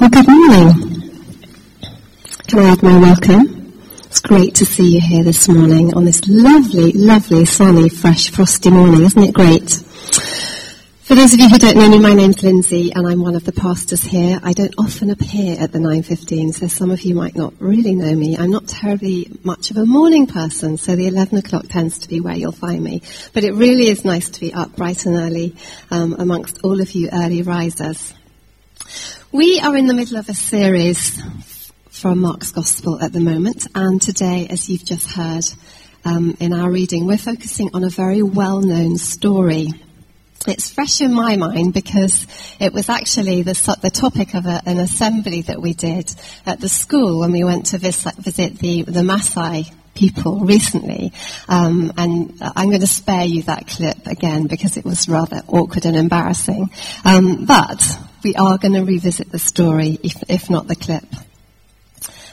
Well, 0.00 0.08
good 0.08 0.28
morning. 0.28 1.28
Can 2.46 2.58
I 2.58 2.70
add 2.70 2.82
my 2.82 2.98
welcome? 2.98 3.74
It's 4.06 4.20
great 4.20 4.54
to 4.54 4.64
see 4.64 4.94
you 4.94 5.00
here 5.02 5.22
this 5.22 5.46
morning 5.46 5.92
on 5.94 6.06
this 6.06 6.26
lovely, 6.26 6.92
lovely, 6.92 7.44
sunny, 7.44 7.90
fresh, 7.90 8.30
frosty 8.30 8.70
morning. 8.70 9.02
Isn't 9.02 9.22
it 9.22 9.34
great? 9.34 9.68
For 11.02 11.14
those 11.14 11.34
of 11.34 11.40
you 11.40 11.50
who 11.50 11.58
don't 11.58 11.76
know 11.76 11.90
me, 11.90 11.98
my 11.98 12.14
name's 12.14 12.42
Lindsay 12.42 12.94
and 12.94 13.06
I'm 13.06 13.20
one 13.20 13.34
of 13.34 13.44
the 13.44 13.52
pastors 13.52 14.02
here. 14.02 14.40
I 14.42 14.54
don't 14.54 14.74
often 14.78 15.10
appear 15.10 15.60
at 15.60 15.70
the 15.70 15.78
9.15, 15.78 16.54
so 16.54 16.66
some 16.66 16.90
of 16.90 17.02
you 17.02 17.14
might 17.14 17.36
not 17.36 17.52
really 17.58 17.94
know 17.94 18.14
me. 18.14 18.38
I'm 18.38 18.50
not 18.50 18.68
terribly 18.68 19.30
much 19.44 19.70
of 19.70 19.76
a 19.76 19.84
morning 19.84 20.26
person, 20.26 20.78
so 20.78 20.96
the 20.96 21.08
11 21.08 21.36
o'clock 21.36 21.66
tends 21.68 21.98
to 21.98 22.08
be 22.08 22.20
where 22.20 22.36
you'll 22.36 22.52
find 22.52 22.82
me. 22.82 23.02
But 23.34 23.44
it 23.44 23.52
really 23.52 23.88
is 23.88 24.02
nice 24.06 24.30
to 24.30 24.40
be 24.40 24.54
up 24.54 24.76
bright 24.76 25.04
and 25.04 25.16
early 25.16 25.56
um, 25.90 26.16
amongst 26.18 26.60
all 26.64 26.80
of 26.80 26.92
you 26.92 27.10
early 27.12 27.42
risers. 27.42 28.14
We 29.32 29.60
are 29.60 29.76
in 29.76 29.86
the 29.86 29.94
middle 29.94 30.16
of 30.16 30.28
a 30.28 30.34
series 30.34 31.22
from 31.88 32.18
Mark's 32.18 32.50
Gospel 32.50 33.00
at 33.00 33.12
the 33.12 33.20
moment, 33.20 33.64
and 33.76 34.02
today, 34.02 34.48
as 34.50 34.68
you've 34.68 34.84
just 34.84 35.08
heard 35.12 35.44
um, 36.04 36.36
in 36.40 36.52
our 36.52 36.68
reading, 36.68 37.06
we're 37.06 37.16
focusing 37.16 37.70
on 37.72 37.84
a 37.84 37.90
very 37.90 38.24
well-known 38.24 38.98
story. 38.98 39.68
It's 40.48 40.70
fresh 40.70 41.00
in 41.00 41.14
my 41.14 41.36
mind 41.36 41.74
because 41.74 42.26
it 42.58 42.72
was 42.72 42.88
actually 42.88 43.42
the, 43.42 43.78
the 43.80 43.90
topic 43.90 44.34
of 44.34 44.46
a, 44.46 44.62
an 44.66 44.80
assembly 44.80 45.42
that 45.42 45.62
we 45.62 45.74
did 45.74 46.12
at 46.44 46.58
the 46.58 46.68
school 46.68 47.20
when 47.20 47.30
we 47.30 47.44
went 47.44 47.66
to 47.66 47.78
visit, 47.78 48.16
visit 48.16 48.58
the, 48.58 48.82
the 48.82 49.02
Maasai 49.02 49.72
people 49.94 50.40
recently. 50.40 51.12
Um, 51.48 51.92
and 51.96 52.36
I'm 52.40 52.70
going 52.70 52.80
to 52.80 52.88
spare 52.88 53.26
you 53.26 53.44
that 53.44 53.68
clip 53.68 54.08
again 54.08 54.48
because 54.48 54.76
it 54.76 54.84
was 54.84 55.08
rather 55.08 55.42
awkward 55.46 55.86
and 55.86 55.94
embarrassing. 55.94 56.70
Um, 57.04 57.44
but 57.44 57.80
we 58.22 58.34
are 58.34 58.58
going 58.58 58.74
to 58.74 58.84
revisit 58.84 59.30
the 59.30 59.38
story, 59.38 59.98
if, 60.02 60.22
if 60.28 60.50
not 60.50 60.66
the 60.66 60.76
clip. 60.76 61.04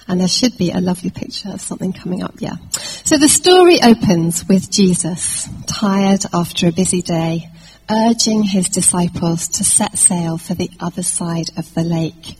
And 0.08 0.22
there 0.22 0.28
should 0.28 0.58
be 0.58 0.72
a 0.72 0.80
lovely 0.80 1.10
picture 1.10 1.50
of 1.50 1.62
something 1.62 1.92
coming 1.92 2.24
up, 2.24 2.36
yeah. 2.40 2.56
So 2.72 3.18
the 3.18 3.28
story 3.28 3.80
opens 3.84 4.48
with 4.48 4.72
Jesus, 4.72 5.50
tired 5.66 6.24
after 6.34 6.68
a 6.68 6.72
busy 6.72 7.02
day, 7.02 7.50
urging 7.90 8.44
his 8.44 8.70
disciples 8.70 9.48
to 9.50 9.64
set 9.64 9.98
sail 9.98 10.38
for 10.38 10.54
the 10.54 10.70
other 10.80 11.04
side 11.04 11.50
of 11.58 11.74
the 11.74 11.84
lake. 11.84 12.38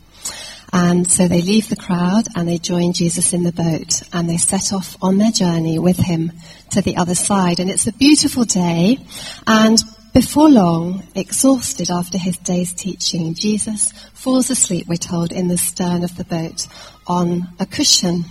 And 0.72 1.10
so 1.10 1.28
they 1.28 1.40
leave 1.40 1.68
the 1.68 1.76
crowd 1.76 2.28
and 2.34 2.46
they 2.46 2.58
join 2.58 2.92
Jesus 2.92 3.32
in 3.32 3.42
the 3.42 3.52
boat 3.52 4.02
and 4.12 4.28
they 4.28 4.36
set 4.36 4.72
off 4.72 4.96
on 5.02 5.16
their 5.16 5.30
journey 5.30 5.78
with 5.78 5.96
him 5.96 6.32
to 6.70 6.82
the 6.82 6.98
other 6.98 7.14
side. 7.14 7.58
And 7.58 7.70
it's 7.70 7.86
a 7.86 7.92
beautiful 7.92 8.44
day 8.44 8.98
and 9.46 9.78
before 10.12 10.48
long, 10.48 11.02
exhausted 11.14 11.90
after 11.90 12.18
his 12.18 12.36
day's 12.38 12.72
teaching, 12.72 13.34
Jesus 13.34 13.92
falls 14.14 14.50
asleep, 14.50 14.86
we're 14.88 14.96
told, 14.96 15.32
in 15.32 15.48
the 15.48 15.58
stern 15.58 16.04
of 16.04 16.16
the 16.16 16.24
boat 16.24 16.66
on 17.06 17.48
a 17.58 17.66
cushion. 17.66 18.24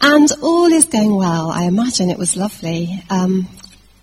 And 0.00 0.28
all 0.42 0.72
is 0.72 0.86
going 0.86 1.14
well. 1.14 1.50
I 1.50 1.64
imagine 1.64 2.10
it 2.10 2.18
was 2.18 2.36
lovely. 2.36 3.02
Um, 3.10 3.48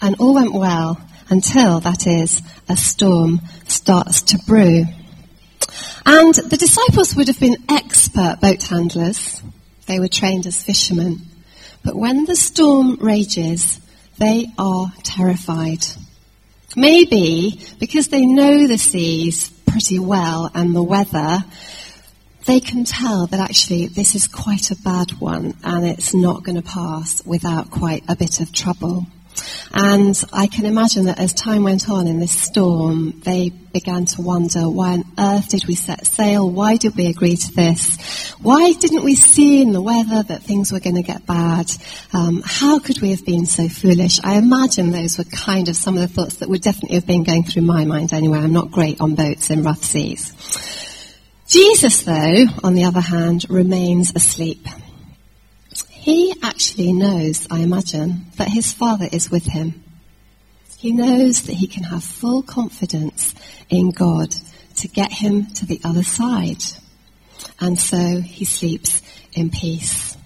and 0.01 0.15
all 0.19 0.33
went 0.33 0.53
well 0.53 0.99
until, 1.29 1.79
that 1.81 2.07
is, 2.07 2.41
a 2.67 2.75
storm 2.75 3.41
starts 3.67 4.21
to 4.23 4.37
brew. 4.39 4.85
And 6.05 6.33
the 6.33 6.57
disciples 6.57 7.15
would 7.15 7.27
have 7.27 7.39
been 7.39 7.63
expert 7.69 8.37
boat 8.41 8.63
handlers. 8.63 9.41
They 9.85 9.99
were 9.99 10.07
trained 10.07 10.45
as 10.45 10.63
fishermen. 10.63 11.21
But 11.83 11.95
when 11.95 12.25
the 12.25 12.35
storm 12.35 12.95
rages, 12.95 13.79
they 14.17 14.47
are 14.57 14.91
terrified. 15.03 15.85
Maybe 16.75 17.59
because 17.79 18.07
they 18.07 18.25
know 18.25 18.67
the 18.67 18.77
seas 18.77 19.49
pretty 19.67 19.99
well 19.99 20.49
and 20.53 20.75
the 20.75 20.83
weather, 20.83 21.43
they 22.45 22.59
can 22.59 22.83
tell 22.83 23.27
that 23.27 23.39
actually 23.39 23.87
this 23.87 24.15
is 24.15 24.27
quite 24.27 24.71
a 24.71 24.75
bad 24.75 25.11
one 25.19 25.53
and 25.63 25.85
it's 25.85 26.13
not 26.13 26.43
going 26.43 26.61
to 26.61 26.67
pass 26.67 27.25
without 27.25 27.71
quite 27.71 28.03
a 28.07 28.15
bit 28.15 28.39
of 28.39 28.51
trouble. 28.51 29.07
And 29.73 30.21
I 30.31 30.47
can 30.47 30.65
imagine 30.65 31.05
that 31.05 31.19
as 31.19 31.33
time 31.33 31.63
went 31.63 31.89
on 31.89 32.07
in 32.07 32.19
this 32.19 32.39
storm, 32.39 33.19
they 33.21 33.49
began 33.49 34.05
to 34.05 34.21
wonder, 34.21 34.69
why 34.69 34.93
on 34.93 35.03
earth 35.17 35.49
did 35.49 35.65
we 35.65 35.73
set 35.73 36.05
sail? 36.05 36.49
Why 36.49 36.77
did 36.77 36.95
we 36.95 37.07
agree 37.07 37.35
to 37.35 37.51
this? 37.53 38.31
Why 38.39 38.73
didn't 38.73 39.03
we 39.03 39.15
see 39.15 39.61
in 39.61 39.71
the 39.71 39.81
weather 39.81 40.21
that 40.21 40.43
things 40.43 40.71
were 40.71 40.79
going 40.79 40.97
to 40.97 41.01
get 41.01 41.25
bad? 41.25 41.71
Um, 42.13 42.43
how 42.45 42.77
could 42.79 43.01
we 43.01 43.09
have 43.11 43.25
been 43.25 43.47
so 43.47 43.67
foolish? 43.67 44.19
I 44.23 44.35
imagine 44.35 44.91
those 44.91 45.17
were 45.17 45.23
kind 45.23 45.67
of 45.69 45.75
some 45.75 45.95
of 45.97 46.01
the 46.01 46.07
thoughts 46.07 46.37
that 46.37 46.49
would 46.49 46.61
definitely 46.61 46.95
have 46.97 47.07
been 47.07 47.23
going 47.23 47.43
through 47.43 47.63
my 47.63 47.85
mind 47.85 48.13
anyway. 48.13 48.39
I'm 48.39 48.53
not 48.53 48.71
great 48.71 49.01
on 49.01 49.15
boats 49.15 49.49
in 49.49 49.63
rough 49.63 49.83
seas. 49.83 50.33
Jesus, 51.47 52.03
though, 52.03 52.45
on 52.63 52.73
the 52.73 52.85
other 52.85 53.01
hand, 53.01 53.45
remains 53.49 54.13
asleep. 54.15 54.67
He 56.03 56.33
actually 56.43 56.91
knows, 56.91 57.47
I 57.49 57.59
imagine, 57.59 58.25
that 58.35 58.49
his 58.49 58.73
Father 58.73 59.07
is 59.09 59.31
with 59.31 59.45
him. 59.45 59.81
He 60.77 60.91
knows 60.91 61.43
that 61.43 61.53
he 61.53 61.65
can 61.65 61.83
have 61.83 62.03
full 62.03 62.43
confidence 62.43 63.33
in 63.69 63.91
God 63.91 64.35
to 64.79 64.89
get 64.89 65.13
him 65.13 65.45
to 65.53 65.65
the 65.65 65.79
other 65.85 66.03
side. 66.03 66.61
And 67.57 67.79
so 67.79 68.19
he 68.19 68.43
sleeps 68.43 69.01
in 69.31 69.49
peace. 69.49 70.17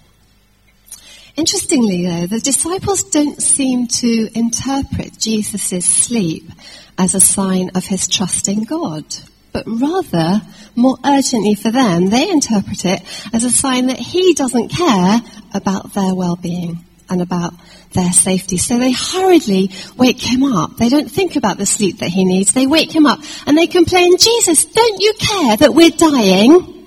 Interestingly, 1.36 2.06
though, 2.08 2.26
the 2.26 2.40
disciples 2.40 3.04
don't 3.04 3.40
seem 3.40 3.86
to 3.86 4.36
interpret 4.36 5.16
Jesus' 5.16 5.86
sleep 5.86 6.50
as 6.98 7.14
a 7.14 7.20
sign 7.20 7.70
of 7.76 7.86
his 7.86 8.08
trust 8.08 8.48
in 8.48 8.64
God 8.64 9.04
but 9.52 9.64
rather, 9.66 10.40
more 10.76 10.98
urgently 11.04 11.54
for 11.54 11.70
them, 11.72 12.10
they 12.10 12.30
interpret 12.30 12.84
it 12.84 13.02
as 13.32 13.44
a 13.44 13.50
sign 13.50 13.86
that 13.86 13.98
he 13.98 14.34
doesn't 14.34 14.68
care 14.68 15.20
about 15.54 15.92
their 15.94 16.14
well-being 16.14 16.84
and 17.10 17.22
about 17.22 17.54
their 17.92 18.12
safety. 18.12 18.58
So 18.58 18.78
they 18.78 18.92
hurriedly 18.92 19.70
wake 19.96 20.20
him 20.20 20.42
up. 20.42 20.76
They 20.76 20.88
don't 20.88 21.10
think 21.10 21.36
about 21.36 21.56
the 21.56 21.66
sleep 21.66 21.98
that 21.98 22.10
he 22.10 22.24
needs. 22.24 22.52
They 22.52 22.66
wake 22.66 22.94
him 22.94 23.06
up 23.06 23.20
and 23.46 23.56
they 23.56 23.66
complain, 23.66 24.18
Jesus, 24.18 24.66
don't 24.66 25.00
you 25.00 25.14
care 25.18 25.56
that 25.56 25.74
we're 25.74 25.90
dying? 25.90 26.86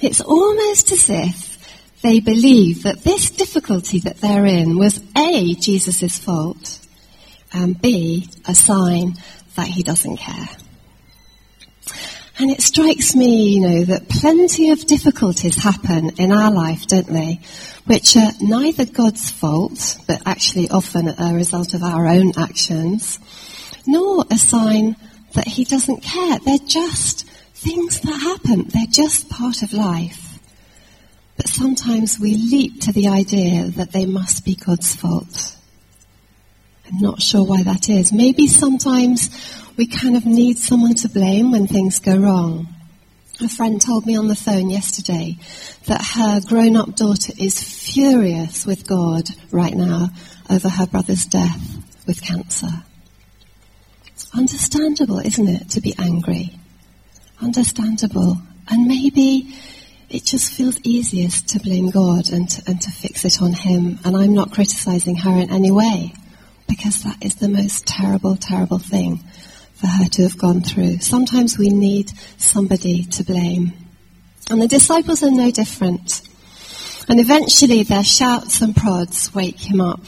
It's 0.00 0.20
almost 0.20 0.90
as 0.90 1.10
if 1.10 2.00
they 2.02 2.20
believe 2.20 2.82
that 2.82 3.02
this 3.02 3.30
difficulty 3.30 4.00
that 4.00 4.18
they're 4.18 4.46
in 4.46 4.78
was 4.78 5.00
A, 5.16 5.54
Jesus' 5.54 6.18
fault, 6.18 6.80
and 7.52 7.80
B, 7.80 8.28
a 8.46 8.54
sign 8.54 9.14
that 9.54 9.68
he 9.68 9.82
doesn't 9.82 10.16
care. 10.16 10.48
And 12.36 12.50
it 12.50 12.60
strikes 12.62 13.14
me, 13.14 13.54
you 13.54 13.60
know, 13.60 13.84
that 13.84 14.08
plenty 14.08 14.70
of 14.70 14.84
difficulties 14.86 15.56
happen 15.56 16.10
in 16.18 16.32
our 16.32 16.50
life, 16.50 16.86
don't 16.86 17.06
they? 17.06 17.38
Which 17.86 18.16
are 18.16 18.32
neither 18.40 18.86
God's 18.86 19.30
fault, 19.30 19.98
but 20.08 20.22
actually 20.26 20.68
often 20.68 21.08
a 21.08 21.32
result 21.32 21.74
of 21.74 21.84
our 21.84 22.08
own 22.08 22.32
actions, 22.36 23.20
nor 23.86 24.24
a 24.30 24.36
sign 24.36 24.96
that 25.34 25.46
He 25.46 25.64
doesn't 25.64 26.02
care. 26.02 26.38
They're 26.40 26.58
just 26.58 27.24
things 27.54 28.00
that 28.00 28.12
happen. 28.12 28.68
They're 28.68 28.86
just 28.90 29.28
part 29.28 29.62
of 29.62 29.72
life. 29.72 30.38
But 31.36 31.48
sometimes 31.48 32.18
we 32.18 32.34
leap 32.34 32.82
to 32.82 32.92
the 32.92 33.08
idea 33.08 33.64
that 33.76 33.92
they 33.92 34.06
must 34.06 34.44
be 34.44 34.56
God's 34.56 34.94
fault. 34.94 35.56
I'm 36.86 36.98
not 36.98 37.22
sure 37.22 37.44
why 37.44 37.62
that 37.62 37.88
is. 37.88 38.12
Maybe 38.12 38.46
sometimes 38.46 39.30
we 39.76 39.86
kind 39.86 40.16
of 40.16 40.24
need 40.24 40.58
someone 40.58 40.94
to 40.94 41.08
blame 41.08 41.50
when 41.50 41.66
things 41.66 41.98
go 41.98 42.16
wrong. 42.16 42.68
A 43.40 43.48
friend 43.48 43.80
told 43.80 44.06
me 44.06 44.16
on 44.16 44.28
the 44.28 44.36
phone 44.36 44.70
yesterday 44.70 45.36
that 45.86 46.04
her 46.14 46.40
grown 46.46 46.76
up 46.76 46.94
daughter 46.94 47.32
is 47.36 47.60
furious 47.60 48.64
with 48.64 48.86
God 48.86 49.28
right 49.50 49.74
now 49.74 50.10
over 50.48 50.68
her 50.68 50.86
brother's 50.86 51.24
death 51.24 51.60
with 52.06 52.22
cancer. 52.22 52.84
Understandable, 54.32 55.18
isn't 55.18 55.48
it, 55.48 55.70
to 55.70 55.80
be 55.80 55.94
angry? 55.98 56.56
Understandable. 57.40 58.38
And 58.68 58.86
maybe 58.86 59.52
it 60.08 60.24
just 60.24 60.52
feels 60.52 60.78
easiest 60.84 61.48
to 61.48 61.60
blame 61.60 61.90
God 61.90 62.30
and 62.30 62.48
to, 62.48 62.62
and 62.68 62.80
to 62.80 62.90
fix 62.90 63.24
it 63.24 63.42
on 63.42 63.52
Him. 63.52 63.98
And 64.04 64.16
I'm 64.16 64.34
not 64.34 64.52
criticizing 64.52 65.16
her 65.16 65.32
in 65.32 65.50
any 65.50 65.72
way 65.72 66.14
because 66.68 67.02
that 67.02 67.16
is 67.20 67.36
the 67.36 67.48
most 67.48 67.86
terrible, 67.86 68.36
terrible 68.36 68.78
thing 68.78 69.20
for 69.84 69.90
her 69.90 70.08
to 70.08 70.22
have 70.22 70.38
gone 70.38 70.62
through. 70.62 70.98
Sometimes 71.00 71.58
we 71.58 71.68
need 71.68 72.10
somebody 72.38 73.04
to 73.04 73.22
blame. 73.22 73.74
And 74.48 74.62
the 74.62 74.66
disciples 74.66 75.22
are 75.22 75.30
no 75.30 75.50
different. 75.50 76.22
And 77.06 77.20
eventually 77.20 77.82
their 77.82 78.02
shouts 78.02 78.62
and 78.62 78.74
prods 78.74 79.34
wake 79.34 79.60
him 79.60 79.82
up. 79.82 80.00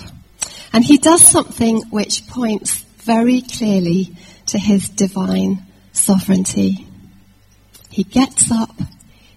And 0.73 0.83
he 0.83 0.97
does 0.97 1.21
something 1.21 1.83
which 1.91 2.27
points 2.27 2.79
very 3.05 3.43
clearly 3.43 4.17
to 4.47 4.59
his 4.59 4.89
divine 4.89 5.63
sovereignty. 5.93 6.87
He 7.91 8.05
gets 8.05 8.51
up, 8.51 8.75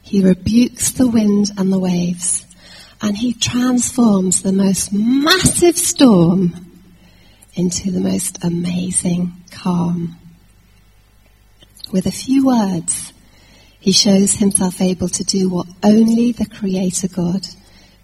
he 0.01 0.23
rebukes 0.23 0.91
the 0.91 1.09
wind 1.09 1.51
and 1.57 1.71
the 1.71 1.79
waves, 1.79 2.45
and 3.01 3.17
he 3.17 3.33
transforms 3.33 4.41
the 4.41 4.53
most 4.53 4.93
massive 4.93 5.77
storm 5.77 6.53
into 7.55 7.91
the 7.91 7.99
most 7.99 8.41
amazing 8.45 9.33
calm. 9.51 10.18
With 11.91 12.05
a 12.05 12.11
few 12.11 12.45
words, 12.45 13.13
he 13.79 13.91
shows 13.91 14.35
himself 14.35 14.79
able 14.81 15.09
to 15.09 15.23
do 15.23 15.49
what 15.49 15.67
only 15.83 16.31
the 16.31 16.45
Creator 16.45 17.07
God 17.07 17.47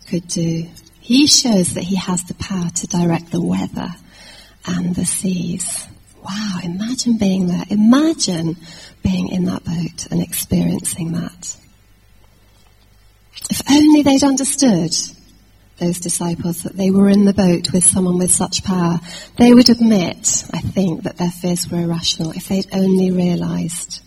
could 0.08 0.28
do. 0.28 0.68
He 1.00 1.28
shows 1.28 1.76
that 1.76 1.84
he 1.84 1.96
has 1.96 2.24
the 2.24 2.34
power 2.36 2.70
to 2.70 2.88
direct 2.88 3.32
the 3.32 3.42
weather 3.42 3.94
and 4.66 4.96
the 4.96 5.06
seas. 5.06 5.88
Wow, 6.24 6.60
imagine 6.64 7.18
being 7.18 7.48
there. 7.48 7.64
Imagine 7.70 8.58
being 9.04 9.28
in 9.28 9.46
that 9.46 9.64
boat 9.64 10.08
and 10.10 10.22
experiencing 10.22 11.12
that. 11.12 11.56
If 13.52 13.62
only 13.70 14.02
they'd 14.02 14.24
understood, 14.24 14.96
those 15.80 16.00
disciples, 16.00 16.64
that 16.64 16.78
they 16.78 16.90
were 16.90 17.10
in 17.10 17.26
the 17.26 17.34
boat 17.34 17.72
with 17.74 17.84
someone 17.84 18.18
with 18.18 18.32
such 18.32 18.64
power, 18.64 19.00
they 19.38 19.54
would 19.54 19.70
admit, 19.70 20.46
I 20.54 20.60
think, 20.60 21.04
that 21.04 21.18
their 21.18 21.30
fears 21.30 21.70
were 21.70 21.82
irrational 21.82 22.32
if 22.32 22.48
they'd 22.48 22.74
only 22.74 23.12
realized. 23.12 24.02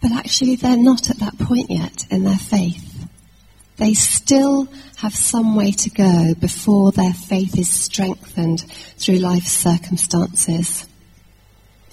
But 0.00 0.12
actually, 0.12 0.56
they're 0.56 0.76
not 0.76 1.10
at 1.10 1.18
that 1.18 1.38
point 1.38 1.70
yet 1.70 2.04
in 2.10 2.24
their 2.24 2.36
faith. 2.36 2.84
They 3.76 3.94
still 3.94 4.68
have 4.96 5.14
some 5.14 5.54
way 5.54 5.72
to 5.72 5.90
go 5.90 6.34
before 6.34 6.92
their 6.92 7.12
faith 7.12 7.56
is 7.56 7.68
strengthened 7.68 8.60
through 8.96 9.18
life's 9.18 9.52
circumstances. 9.52 10.86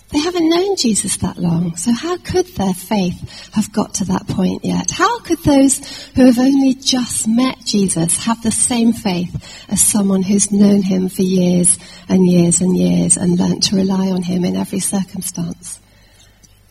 They 0.10 0.20
haven't 0.20 0.50
known 0.50 0.76
Jesus 0.76 1.18
that 1.18 1.38
long, 1.38 1.76
so 1.78 1.92
how 1.92 2.18
could 2.18 2.46
their 2.56 2.74
faith 2.76 3.50
have 3.54 3.72
got 3.74 3.96
to 3.96 4.06
that 4.06 4.28
point 4.28 4.64
yet? 4.64 4.92
How 4.92 5.20
could 5.20 5.40
those 5.40 5.80
who 6.10 6.26
have 6.26 6.38
only 6.38 6.76
just 6.76 7.28
met 7.28 7.58
Jesus 7.66 8.24
have 8.26 8.42
the 8.44 8.52
same 8.52 8.94
faith 8.94 9.66
as 9.68 9.82
someone 9.82 10.22
who's 10.22 10.52
known 10.52 10.84
him 10.84 11.10
for 11.10 11.24
years 11.24 11.80
and 12.08 12.26
years 12.26 12.62
and 12.62 12.78
years 12.78 13.18
and 13.18 13.40
learnt 13.40 13.64
to 13.64 13.76
rely 13.76 14.12
on 14.12 14.22
him 14.22 14.46
in 14.46 14.56
every 14.56 14.80
circumstance? 14.80 15.80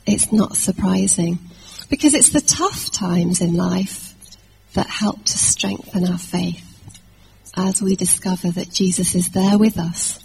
It's 0.06 0.32
not 0.32 0.56
surprising 0.56 1.38
because 1.90 2.14
it's 2.14 2.30
the 2.30 2.40
tough 2.40 2.92
times 2.92 3.40
in 3.40 3.54
life 3.54 4.14
that 4.74 4.86
help 4.86 5.24
to 5.24 5.38
strengthen 5.38 6.06
our 6.06 6.18
faith 6.18 6.62
as 7.56 7.82
we 7.82 7.96
discover 7.96 8.50
that 8.50 8.70
Jesus 8.70 9.14
is 9.14 9.30
there 9.30 9.58
with 9.58 9.78
us, 9.78 10.18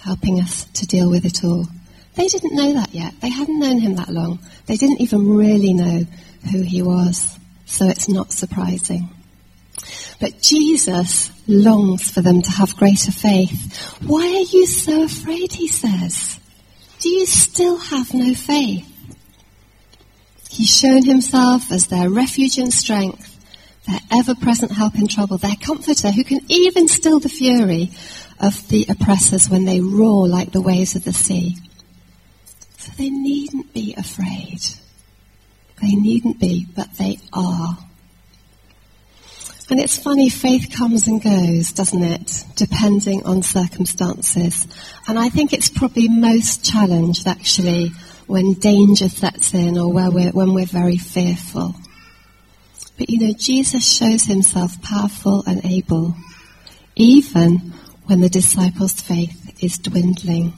helping 0.00 0.40
us 0.40 0.64
to 0.74 0.86
deal 0.86 1.10
with 1.10 1.24
it 1.24 1.42
all. 1.42 1.66
They 2.14 2.26
didn't 2.26 2.54
know 2.54 2.74
that 2.74 2.94
yet. 2.94 3.14
They 3.20 3.30
hadn't 3.30 3.58
known 3.58 3.78
him 3.78 3.96
that 3.96 4.08
long. 4.08 4.40
They 4.66 4.76
didn't 4.76 5.00
even 5.00 5.36
really 5.36 5.72
know 5.72 6.04
who 6.50 6.62
he 6.62 6.82
was. 6.82 7.38
So 7.66 7.86
it's 7.86 8.08
not 8.08 8.32
surprising. 8.32 9.08
But 10.20 10.42
Jesus 10.42 11.30
longs 11.46 12.10
for 12.10 12.20
them 12.20 12.42
to 12.42 12.50
have 12.50 12.76
greater 12.76 13.12
faith. 13.12 13.96
Why 14.06 14.26
are 14.26 14.56
you 14.56 14.66
so 14.66 15.04
afraid, 15.04 15.52
he 15.52 15.68
says? 15.68 16.38
Do 17.00 17.08
you 17.08 17.26
still 17.26 17.78
have 17.78 18.12
no 18.12 18.34
faith? 18.34 18.86
He's 20.50 20.68
shown 20.68 21.04
himself 21.04 21.70
as 21.70 21.86
their 21.86 22.10
refuge 22.10 22.58
and 22.58 22.72
strength, 22.72 23.38
their 23.86 24.00
ever 24.12 24.34
present 24.34 24.72
help 24.72 24.96
in 24.96 25.06
trouble, 25.06 25.38
their 25.38 25.56
comforter 25.56 26.10
who 26.10 26.24
can 26.24 26.40
even 26.48 26.88
still 26.88 27.20
the 27.20 27.28
fury 27.28 27.90
of 28.40 28.68
the 28.68 28.86
oppressors 28.88 29.48
when 29.48 29.64
they 29.64 29.80
roar 29.80 30.28
like 30.28 30.52
the 30.52 30.60
waves 30.60 30.96
of 30.96 31.04
the 31.04 31.12
sea. 31.12 31.56
They 32.96 33.10
needn't 33.10 33.72
be 33.72 33.94
afraid. 33.96 34.60
They 35.82 35.94
needn't 35.94 36.38
be, 36.38 36.66
but 36.74 36.92
they 36.94 37.18
are. 37.32 37.78
And 39.70 39.78
it's 39.78 39.98
funny, 39.98 40.28
faith 40.28 40.74
comes 40.76 41.06
and 41.06 41.22
goes, 41.22 41.72
doesn't 41.72 42.02
it? 42.02 42.44
Depending 42.56 43.24
on 43.24 43.42
circumstances. 43.42 44.66
And 45.06 45.16
I 45.16 45.28
think 45.28 45.52
it's 45.52 45.68
probably 45.68 46.08
most 46.08 46.64
challenged 46.64 47.28
actually 47.28 47.90
when 48.26 48.54
danger 48.54 49.08
sets 49.08 49.54
in 49.54 49.78
or 49.78 49.92
where 49.92 50.10
we're, 50.10 50.32
when 50.32 50.54
we're 50.54 50.66
very 50.66 50.96
fearful. 50.98 51.76
But 52.98 53.10
you 53.10 53.20
know, 53.20 53.32
Jesus 53.32 53.84
shows 53.88 54.24
himself 54.24 54.82
powerful 54.82 55.44
and 55.46 55.64
able, 55.64 56.16
even 56.96 57.72
when 58.06 58.20
the 58.20 58.28
disciples' 58.28 59.00
faith 59.00 59.62
is 59.62 59.78
dwindling. 59.78 60.52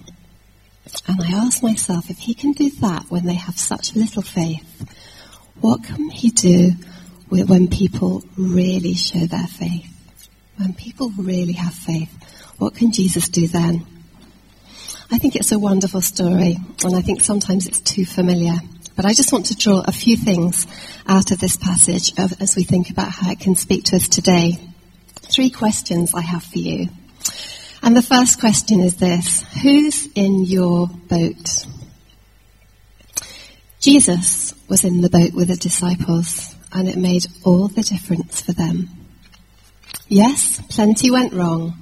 And 1.07 1.23
I 1.23 1.33
ask 1.47 1.63
myself, 1.63 2.11
if 2.11 2.19
he 2.19 2.35
can 2.35 2.53
do 2.53 2.71
that 2.81 3.07
when 3.09 3.25
they 3.27 3.35
have 3.35 3.59
such 3.59 3.95
little 3.95 4.23
faith, 4.23 4.69
what 5.61 5.85
can 5.85 6.11
he 6.11 6.31
do 6.31 6.73
when 7.31 7.69
people 7.69 8.23
really 8.37 8.95
show 8.95 9.27
their 9.27 9.47
faith? 9.47 9.89
When 10.57 10.75
people 10.75 11.11
really 11.17 11.55
have 11.55 11.75
faith, 11.75 12.11
what 12.59 12.75
can 12.75 12.93
Jesus 12.93 13.29
do 13.29 13.49
then? 13.49 13.87
I 15.11 15.19
think 15.19 15.37
it's 15.37 15.53
a 15.53 15.59
wonderful 15.59 16.01
story, 16.01 16.57
and 16.85 16.97
I 16.97 17.01
think 17.01 17.23
sometimes 17.23 17.67
it's 17.67 17.81
too 17.81 18.05
familiar. 18.05 18.55
But 18.97 19.05
I 19.05 19.15
just 19.15 19.33
want 19.33 19.47
to 19.47 19.57
draw 19.57 19.81
a 19.81 19.93
few 19.93 20.17
things 20.17 20.67
out 21.07 21.31
of 21.31 21.41
this 21.41 21.57
passage 21.57 22.13
as 22.19 22.57
we 22.57 22.65
think 22.65 22.91
about 22.91 23.11
how 23.11 23.31
it 23.31 23.41
can 23.41 23.55
speak 23.57 23.85
to 23.85 23.97
us 23.97 24.09
today. 24.09 24.59
Three 25.15 25.51
questions 25.51 26.15
I 26.15 26.21
have 26.21 26.43
for 26.43 26.59
you. 26.59 26.89
And 27.83 27.97
the 27.97 28.03
first 28.03 28.39
question 28.39 28.81
is 28.81 28.97
this 28.97 29.43
Who's 29.63 30.09
in 30.15 30.45
your 30.45 30.87
boat? 30.87 31.67
Jesus 33.81 34.55
was 34.69 34.85
in 34.85 35.01
the 35.01 35.11
boat 35.11 35.33
with 35.35 35.49
the 35.49 35.57
disciples, 35.57 36.55
and 36.73 36.89
it 36.89 36.97
made 36.97 37.27
all 37.45 37.67
the 37.67 37.83
difference 37.83 38.41
for 38.41 38.53
them. 38.53 38.89
Yes, 40.07 40.61
plenty 40.69 41.11
went 41.11 41.33
wrong. 41.33 41.75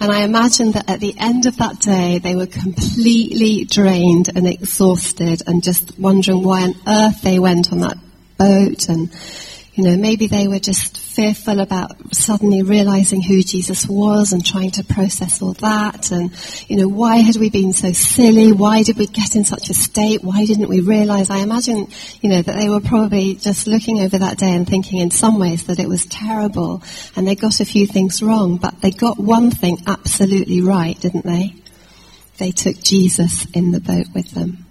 And 0.00 0.10
I 0.10 0.22
imagine 0.22 0.72
that 0.72 0.90
at 0.90 1.00
the 1.00 1.14
end 1.18 1.46
of 1.46 1.56
that 1.58 1.78
day, 1.80 2.18
they 2.18 2.34
were 2.34 2.46
completely 2.46 3.64
drained 3.64 4.30
and 4.34 4.46
exhausted 4.46 5.42
and 5.46 5.62
just 5.62 5.98
wondering 5.98 6.42
why 6.42 6.62
on 6.62 6.74
earth 6.86 7.22
they 7.22 7.38
went 7.38 7.72
on 7.72 7.80
that 7.80 7.98
boat 8.36 8.88
and 8.88 9.12
you 9.78 9.84
know, 9.84 9.96
maybe 9.96 10.26
they 10.26 10.48
were 10.48 10.58
just 10.58 10.98
fearful 10.98 11.60
about 11.60 12.12
suddenly 12.12 12.62
realizing 12.62 13.22
who 13.22 13.44
Jesus 13.44 13.86
was 13.86 14.32
and 14.32 14.44
trying 14.44 14.72
to 14.72 14.82
process 14.82 15.40
all 15.40 15.52
that. 15.52 16.10
And, 16.10 16.32
you 16.66 16.78
know, 16.78 16.88
why 16.88 17.18
had 17.18 17.36
we 17.36 17.48
been 17.48 17.72
so 17.72 17.92
silly? 17.92 18.50
Why 18.50 18.82
did 18.82 18.98
we 18.98 19.06
get 19.06 19.36
in 19.36 19.44
such 19.44 19.70
a 19.70 19.74
state? 19.74 20.24
Why 20.24 20.44
didn't 20.46 20.68
we 20.68 20.80
realize? 20.80 21.30
I 21.30 21.38
imagine, 21.38 21.86
you 22.20 22.28
know, 22.28 22.42
that 22.42 22.56
they 22.56 22.68
were 22.68 22.80
probably 22.80 23.36
just 23.36 23.68
looking 23.68 24.00
over 24.00 24.18
that 24.18 24.36
day 24.36 24.52
and 24.52 24.66
thinking 24.66 24.98
in 24.98 25.12
some 25.12 25.38
ways 25.38 25.66
that 25.66 25.78
it 25.78 25.88
was 25.88 26.06
terrible 26.06 26.82
and 27.14 27.24
they 27.24 27.36
got 27.36 27.60
a 27.60 27.64
few 27.64 27.86
things 27.86 28.20
wrong, 28.20 28.56
but 28.56 28.80
they 28.80 28.90
got 28.90 29.16
one 29.16 29.52
thing 29.52 29.78
absolutely 29.86 30.60
right, 30.60 30.98
didn't 30.98 31.24
they? 31.24 31.54
They 32.38 32.50
took 32.50 32.82
Jesus 32.82 33.46
in 33.52 33.70
the 33.70 33.80
boat 33.80 34.06
with 34.12 34.32
them 34.32 34.66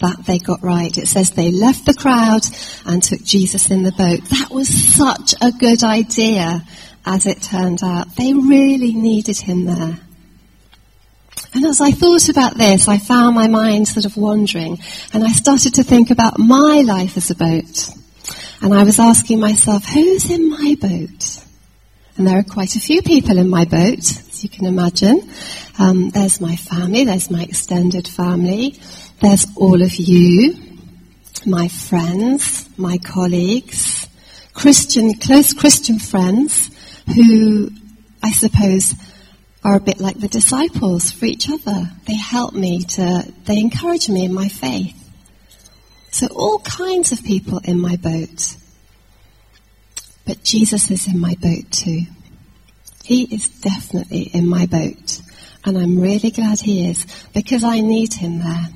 that 0.00 0.24
they 0.26 0.38
got 0.38 0.62
right. 0.62 0.96
It 0.96 1.06
says 1.06 1.30
they 1.30 1.50
left 1.50 1.86
the 1.86 1.94
crowd 1.94 2.42
and 2.86 3.02
took 3.02 3.22
Jesus 3.22 3.70
in 3.70 3.82
the 3.82 3.92
boat. 3.92 4.24
That 4.30 4.48
was 4.50 4.68
such 4.68 5.34
a 5.40 5.52
good 5.52 5.82
idea, 5.82 6.62
as 7.06 7.26
it 7.26 7.42
turned 7.42 7.82
out. 7.82 8.14
They 8.16 8.32
really 8.32 8.94
needed 8.94 9.38
him 9.38 9.64
there. 9.66 9.98
And 11.54 11.64
as 11.66 11.80
I 11.80 11.92
thought 11.92 12.28
about 12.28 12.56
this, 12.56 12.88
I 12.88 12.98
found 12.98 13.36
my 13.36 13.46
mind 13.46 13.86
sort 13.86 14.06
of 14.06 14.16
wandering, 14.16 14.78
and 15.12 15.22
I 15.22 15.32
started 15.32 15.74
to 15.74 15.84
think 15.84 16.10
about 16.10 16.38
my 16.38 16.82
life 16.84 17.16
as 17.16 17.30
a 17.30 17.34
boat. 17.36 17.90
And 18.60 18.74
I 18.74 18.82
was 18.82 18.98
asking 18.98 19.40
myself, 19.40 19.84
who's 19.84 20.30
in 20.30 20.50
my 20.50 20.76
boat? 20.80 21.44
And 22.16 22.26
there 22.26 22.38
are 22.38 22.44
quite 22.44 22.76
a 22.76 22.80
few 22.80 23.02
people 23.02 23.38
in 23.38 23.48
my 23.48 23.64
boat, 23.64 23.98
as 23.98 24.42
you 24.42 24.48
can 24.48 24.66
imagine. 24.66 25.28
Um, 25.78 26.10
there's 26.10 26.40
my 26.40 26.56
family, 26.56 27.04
there's 27.04 27.30
my 27.30 27.42
extended 27.42 28.08
family, 28.08 28.78
there's 29.24 29.46
all 29.56 29.80
of 29.80 29.94
you, 29.96 30.54
my 31.46 31.66
friends, 31.66 32.68
my 32.76 32.98
colleagues, 32.98 34.06
Christian, 34.52 35.14
close 35.14 35.54
Christian 35.54 35.98
friends 35.98 36.70
who 37.14 37.70
I 38.22 38.32
suppose 38.32 38.94
are 39.64 39.76
a 39.76 39.80
bit 39.80 39.98
like 39.98 40.20
the 40.20 40.28
disciples 40.28 41.10
for 41.10 41.24
each 41.24 41.48
other. 41.48 41.90
They 42.06 42.16
help 42.16 42.52
me 42.52 42.82
to, 42.82 43.32
they 43.46 43.58
encourage 43.58 44.10
me 44.10 44.26
in 44.26 44.34
my 44.34 44.48
faith. 44.48 44.94
So 46.10 46.26
all 46.26 46.58
kinds 46.58 47.10
of 47.10 47.24
people 47.24 47.60
in 47.64 47.80
my 47.80 47.96
boat. 47.96 48.56
But 50.26 50.44
Jesus 50.44 50.90
is 50.90 51.08
in 51.08 51.18
my 51.18 51.34
boat 51.40 51.70
too. 51.70 52.02
He 53.04 53.22
is 53.34 53.48
definitely 53.48 54.24
in 54.34 54.46
my 54.46 54.66
boat. 54.66 55.22
And 55.64 55.78
I'm 55.78 55.98
really 55.98 56.30
glad 56.30 56.60
he 56.60 56.90
is 56.90 57.06
because 57.32 57.64
I 57.64 57.80
need 57.80 58.12
him 58.12 58.40
there. 58.40 58.68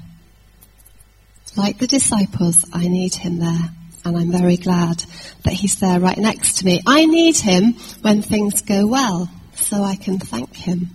Like 1.59 1.79
the 1.79 1.89
disciples, 1.89 2.65
I 2.73 2.87
need 2.87 3.17
him 3.17 3.41
there. 3.41 3.71
And 4.05 4.17
I'm 4.17 4.31
very 4.31 4.57
glad 4.57 5.03
that 5.43 5.53
he's 5.53 5.81
there 5.81 5.99
right 5.99 6.17
next 6.17 6.59
to 6.59 6.65
me. 6.65 6.81
I 6.87 7.05
need 7.05 7.37
him 7.37 7.75
when 8.01 8.23
things 8.23 8.63
go 8.63 8.87
well, 8.87 9.29
so 9.57 9.83
I 9.83 9.97
can 9.97 10.21
thank 10.21 10.55
him. 10.55 10.91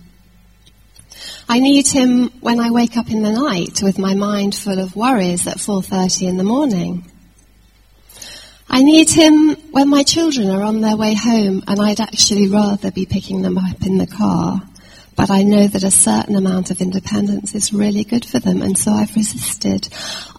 I 1.50 1.58
need 1.60 1.86
him 1.86 2.30
when 2.40 2.60
I 2.60 2.70
wake 2.70 2.96
up 2.96 3.10
in 3.10 3.22
the 3.22 3.30
night 3.30 3.82
with 3.82 3.98
my 3.98 4.14
mind 4.14 4.54
full 4.54 4.78
of 4.78 4.96
worries 4.96 5.46
at 5.46 5.58
4.30 5.58 6.28
in 6.28 6.38
the 6.38 6.44
morning. 6.44 7.12
I 8.66 8.82
need 8.82 9.10
him 9.10 9.56
when 9.70 9.90
my 9.90 10.02
children 10.02 10.48
are 10.48 10.62
on 10.62 10.80
their 10.80 10.96
way 10.96 11.12
home 11.12 11.62
and 11.66 11.78
I'd 11.78 12.00
actually 12.00 12.48
rather 12.48 12.90
be 12.90 13.04
picking 13.04 13.42
them 13.42 13.58
up 13.58 13.82
in 13.84 13.98
the 13.98 14.06
car 14.06 14.62
But 15.16 15.30
I 15.30 15.42
know 15.42 15.66
that 15.68 15.84
a 15.84 15.90
certain 15.90 16.36
amount 16.36 16.70
of 16.70 16.80
independence 16.80 17.54
is 17.54 17.72
really 17.72 18.04
good 18.04 18.24
for 18.24 18.40
them, 18.40 18.62
and 18.62 18.76
so 18.76 18.92
I've 18.92 19.14
resisted. 19.14 19.88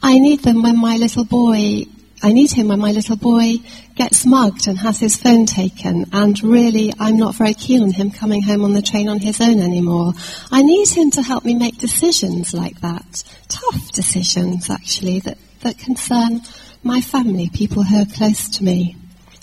I 0.03 0.20
need 0.20 0.41
them 0.41 0.62
when 0.63 0.79
my 0.79 0.98
little 0.98 1.25
boy 1.25 1.86
I 2.24 2.32
need 2.32 2.51
him 2.51 2.70
when 2.70 2.79
my 2.79 2.91
little 2.91 3.17
boy 3.17 3.58
gets 3.94 4.25
mugged 4.25 4.67
and 4.67 4.79
has 4.79 5.00
his 5.00 5.17
phone 5.17 5.46
taken, 5.46 6.05
and 6.12 6.41
really 6.41 6.91
I'm 7.00 7.17
not 7.17 7.36
very 7.36 7.53
keen 7.53 7.84
on 7.84 7.91
him 7.91 8.10
coming 8.10 8.41
home 8.41 8.63
on 8.63 8.74
the 8.74 8.82
train 8.82 9.10
on 9.10 9.20
his 9.20 9.41
own 9.41 9.60
anymore. 9.60 10.13
I 10.51 10.63
need 10.63 10.88
him 10.88 11.12
to 11.12 11.22
help 11.22 11.46
me 11.46 11.53
make 11.53 11.77
decisions 11.77 12.53
like 12.53 12.82
that. 12.82 13.24
Tough 13.50 13.91
decisions, 13.91 14.70
actually, 14.70 15.20
that, 15.20 15.38
that 15.62 15.77
concern 15.77 16.41
my 16.84 17.01
family, 17.01 17.50
people 17.53 17.84
who 17.84 18.01
are 18.01 18.05
close 18.05 18.50
to 18.58 18.63
me. 18.63 18.96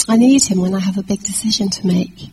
I 0.08 0.16
need 0.16 0.42
him 0.42 0.60
when 0.60 0.74
I 0.74 0.80
have 0.80 0.98
a 0.98 1.02
big 1.02 1.22
decision 1.22 1.68
to 1.68 1.86
make. 1.86 2.30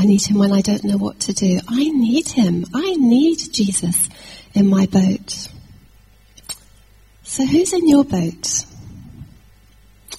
I 0.00 0.04
need 0.06 0.22
him 0.22 0.38
when 0.38 0.50
I 0.50 0.62
don't 0.62 0.82
know 0.82 0.96
what 0.96 1.20
to 1.20 1.34
do. 1.34 1.60
I 1.68 1.90
need 1.90 2.26
him. 2.26 2.64
I 2.72 2.94
need 2.96 3.38
Jesus 3.52 4.08
in 4.54 4.66
my 4.66 4.86
boat. 4.86 5.48
So 7.22 7.44
who's 7.44 7.74
in 7.74 7.86
your 7.86 8.04
boat? 8.04 8.64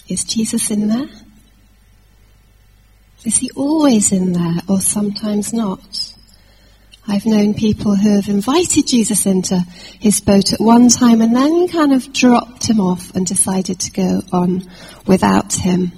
Is 0.07 0.23
Jesus 0.23 0.69
in 0.69 0.87
there? 0.87 1.09
Is 3.25 3.37
he 3.37 3.49
always 3.55 4.11
in 4.11 4.33
there 4.33 4.61
or 4.69 4.81
sometimes 4.81 5.51
not? 5.51 6.13
I've 7.07 7.25
known 7.25 7.55
people 7.55 7.95
who 7.95 8.17
have 8.17 8.29
invited 8.29 8.85
Jesus 8.85 9.25
into 9.25 9.59
his 9.99 10.21
boat 10.21 10.53
at 10.53 10.61
one 10.61 10.89
time 10.89 11.21
and 11.21 11.35
then 11.35 11.67
kind 11.69 11.91
of 11.91 12.13
dropped 12.13 12.67
him 12.67 12.79
off 12.79 13.15
and 13.15 13.25
decided 13.25 13.79
to 13.79 13.91
go 13.91 14.21
on 14.31 14.61
without 15.07 15.53
him. 15.53 15.91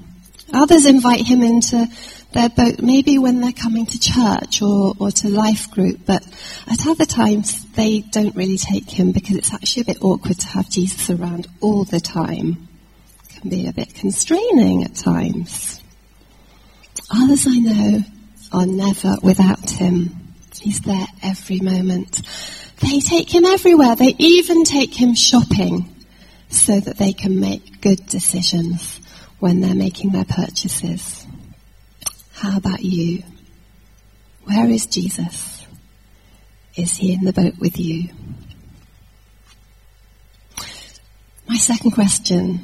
Others 0.53 0.85
invite 0.85 1.25
him 1.25 1.41
into 1.41 1.87
their 2.33 2.49
boat 2.49 2.81
maybe 2.81 3.17
when 3.17 3.41
they're 3.41 3.51
coming 3.51 3.85
to 3.85 3.99
church 3.99 4.61
or, 4.61 4.93
or 4.99 5.11
to 5.11 5.29
life 5.29 5.69
group, 5.71 6.01
but 6.05 6.23
at 6.67 6.85
other 6.87 7.05
times 7.05 7.65
they 7.73 8.01
don't 8.01 8.35
really 8.35 8.57
take 8.57 8.89
him 8.89 9.11
because 9.11 9.37
it's 9.37 9.53
actually 9.53 9.81
a 9.83 9.85
bit 9.85 10.03
awkward 10.03 10.39
to 10.39 10.47
have 10.47 10.69
Jesus 10.69 11.09
around 11.09 11.47
all 11.61 11.83
the 11.85 11.99
time 11.99 12.67
It 13.23 13.39
can 13.39 13.49
be 13.49 13.67
a 13.67 13.73
bit 13.73 13.93
constraining 13.95 14.83
at 14.83 14.95
times. 14.95 15.81
Others 17.11 17.47
I 17.47 17.59
know 17.59 18.03
are 18.51 18.65
never 18.65 19.17
without 19.21 19.69
him. 19.69 20.33
He's 20.61 20.81
there 20.81 21.07
every 21.21 21.59
moment. 21.59 22.21
They 22.81 22.99
take 22.99 23.33
him 23.33 23.45
everywhere. 23.45 23.95
They 23.95 24.15
even 24.17 24.63
take 24.63 24.93
him 24.93 25.15
shopping 25.15 25.89
so 26.49 26.79
that 26.79 26.97
they 26.97 27.13
can 27.13 27.39
make 27.39 27.81
good 27.81 28.05
decisions 28.07 28.99
when 29.39 29.61
they're 29.61 29.75
making 29.75 30.11
their 30.11 30.25
purchases. 30.25 31.22
How 32.43 32.57
about 32.57 32.83
you? 32.83 33.23
Where 34.43 34.69
is 34.69 34.85
Jesus? 34.85 35.65
Is 36.75 36.97
he 36.97 37.13
in 37.13 37.23
the 37.23 37.31
boat 37.31 37.57
with 37.57 37.79
you? 37.79 38.09
My 41.47 41.55
second 41.55 41.91
question 41.91 42.59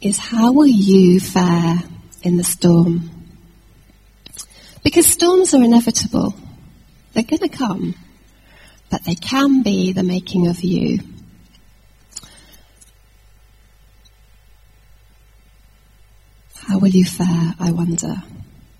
is 0.00 0.18
how 0.18 0.50
will 0.52 0.66
you 0.66 1.20
fare 1.20 1.84
in 2.24 2.36
the 2.36 2.42
storm? 2.42 3.10
Because 4.82 5.06
storms 5.06 5.54
are 5.54 5.62
inevitable. 5.62 6.34
They're 7.12 7.22
going 7.22 7.48
to 7.48 7.48
come. 7.48 7.94
But 8.90 9.04
they 9.04 9.14
can 9.14 9.62
be 9.62 9.92
the 9.92 10.02
making 10.02 10.48
of 10.48 10.64
you. 10.64 10.98
How 16.66 16.80
will 16.80 16.88
you 16.88 17.04
fare, 17.04 17.54
I 17.60 17.70
wonder? 17.70 18.24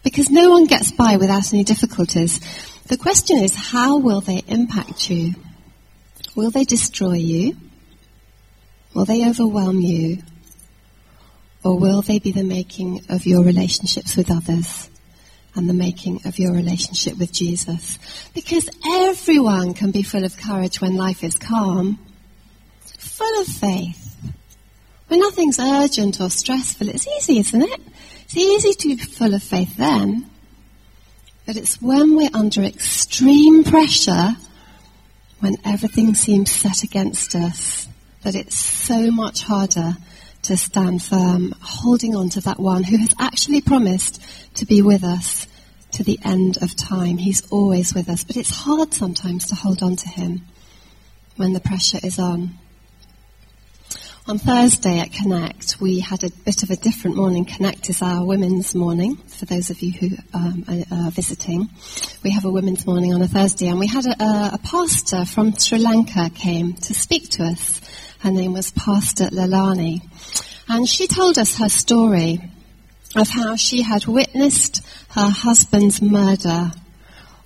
Because 0.02 0.30
no 0.30 0.50
one 0.50 0.66
gets 0.66 0.90
by 0.90 1.16
without 1.16 1.52
any 1.52 1.64
difficulties. 1.64 2.40
The 2.88 2.96
question 2.96 3.38
is, 3.38 3.54
how 3.54 3.98
will 3.98 4.20
they 4.20 4.42
impact 4.48 5.08
you? 5.08 5.34
Will 6.34 6.50
they 6.50 6.64
destroy 6.64 7.14
you? 7.14 7.56
Will 8.94 9.04
they 9.04 9.28
overwhelm 9.28 9.80
you? 9.80 10.22
Or 11.64 11.78
will 11.78 12.02
they 12.02 12.18
be 12.18 12.32
the 12.32 12.42
making 12.42 13.02
of 13.08 13.26
your 13.26 13.44
relationships 13.44 14.16
with 14.16 14.30
others 14.30 14.90
and 15.54 15.68
the 15.68 15.74
making 15.74 16.26
of 16.26 16.38
your 16.38 16.52
relationship 16.52 17.16
with 17.18 17.32
Jesus? 17.32 17.98
Because 18.34 18.68
everyone 18.84 19.74
can 19.74 19.92
be 19.92 20.02
full 20.02 20.24
of 20.24 20.36
courage 20.36 20.80
when 20.80 20.96
life 20.96 21.22
is 21.22 21.38
calm, 21.38 21.98
full 22.98 23.40
of 23.40 23.46
faith. 23.46 24.16
When 25.06 25.20
nothing's 25.20 25.60
urgent 25.60 26.20
or 26.20 26.30
stressful, 26.30 26.88
it's 26.88 27.06
easy, 27.06 27.38
isn't 27.38 27.62
it? 27.62 27.80
It's 28.34 28.40
easy 28.66 28.72
to 28.72 28.88
be 28.88 28.96
full 28.96 29.34
of 29.34 29.42
faith 29.42 29.76
then. 29.76 30.24
But 31.44 31.56
it's 31.56 31.82
when 31.82 32.16
we're 32.16 32.30
under 32.32 32.62
extreme 32.62 33.62
pressure, 33.62 34.30
when 35.40 35.56
everything 35.66 36.14
seems 36.14 36.50
set 36.50 36.82
against 36.82 37.34
us, 37.34 37.86
that 38.22 38.34
it's 38.34 38.56
so 38.56 39.10
much 39.10 39.42
harder 39.42 39.98
to 40.44 40.56
stand 40.56 41.02
firm, 41.02 41.54
holding 41.60 42.16
on 42.16 42.30
to 42.30 42.40
that 42.40 42.58
one 42.58 42.84
who 42.84 42.96
has 42.96 43.14
actually 43.18 43.60
promised 43.60 44.22
to 44.54 44.64
be 44.64 44.80
with 44.80 45.04
us 45.04 45.46
to 45.90 46.02
the 46.02 46.18
end 46.24 46.56
of 46.62 46.74
time. 46.74 47.18
He's 47.18 47.46
always 47.52 47.92
with 47.92 48.08
us, 48.08 48.24
but 48.24 48.38
it's 48.38 48.48
hard 48.48 48.94
sometimes 48.94 49.48
to 49.48 49.54
hold 49.54 49.82
on 49.82 49.96
to 49.96 50.08
him 50.08 50.46
when 51.36 51.52
the 51.52 51.60
pressure 51.60 51.98
is 52.02 52.18
on. 52.18 52.58
On 54.28 54.38
Thursday 54.38 55.00
at 55.00 55.12
Connect, 55.12 55.80
we 55.80 55.98
had 55.98 56.22
a 56.22 56.30
bit 56.30 56.62
of 56.62 56.70
a 56.70 56.76
different 56.76 57.16
morning. 57.16 57.44
Connect 57.44 57.90
is 57.90 58.02
our 58.02 58.24
women's 58.24 58.72
morning, 58.72 59.16
for 59.16 59.46
those 59.46 59.68
of 59.68 59.82
you 59.82 59.90
who 59.90 60.16
um, 60.32 60.64
are, 60.92 61.10
visiting. 61.10 61.68
We 62.22 62.30
have 62.30 62.44
a 62.44 62.50
women's 62.50 62.86
morning 62.86 63.12
on 63.12 63.20
a 63.20 63.26
Thursday, 63.26 63.66
and 63.66 63.80
we 63.80 63.88
had 63.88 64.06
a, 64.06 64.54
a 64.54 64.60
pastor 64.62 65.24
from 65.24 65.56
Sri 65.56 65.78
Lanka 65.78 66.30
came 66.30 66.74
to 66.74 66.94
speak 66.94 67.30
to 67.30 67.42
us. 67.42 67.80
Her 68.20 68.30
name 68.30 68.52
was 68.52 68.70
Pastor 68.70 69.24
Lalani. 69.24 70.02
And 70.68 70.88
she 70.88 71.08
told 71.08 71.36
us 71.36 71.58
her 71.58 71.68
story 71.68 72.48
of 73.16 73.28
how 73.28 73.56
she 73.56 73.82
had 73.82 74.06
witnessed 74.06 74.86
her 75.10 75.30
husband's 75.30 76.00
murder 76.00 76.70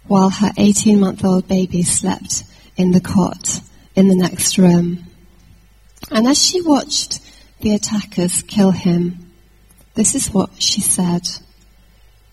while 0.09 0.29
her 0.29 0.51
18 0.59 1.01
month 1.01 1.25
old 1.25 1.49
baby 1.49 1.83
slept 1.83 2.45
in 2.77 2.91
the 2.91 3.01
cot 3.01 3.63
in 3.95 4.09
the 4.09 4.15
next 4.15 4.59
room. 4.59 5.07
And 6.11 6.27
as 6.27 6.45
she 6.45 6.61
watched 6.61 7.21
the 7.61 7.75
attackers 7.75 8.43
kill 8.43 8.71
him, 8.71 9.33
this 9.95 10.15
is 10.15 10.33
what 10.33 10.51
she 10.61 10.81
said. 10.81 11.29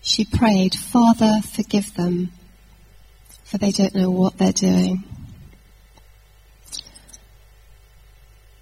She 0.00 0.24
prayed, 0.24 0.74
Father, 0.74 1.40
forgive 1.40 1.94
them, 1.94 2.30
for 3.44 3.58
they 3.58 3.70
don't 3.70 3.94
know 3.94 4.10
what 4.10 4.36
they're 4.38 4.52
doing. 4.52 5.04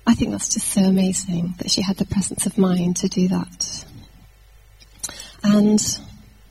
I 0.07 0.15
think 0.15 0.31
that's 0.31 0.53
just 0.55 0.69
so 0.69 0.83
amazing 0.83 1.55
that 1.59 1.71
she 1.71 1.83
had 1.83 1.97
the 1.97 2.05
presence 2.05 2.47
of 2.47 2.59
mind 2.59 2.97
to 2.99 3.09
do 3.09 3.29
that. 3.29 3.85
And 5.43 5.81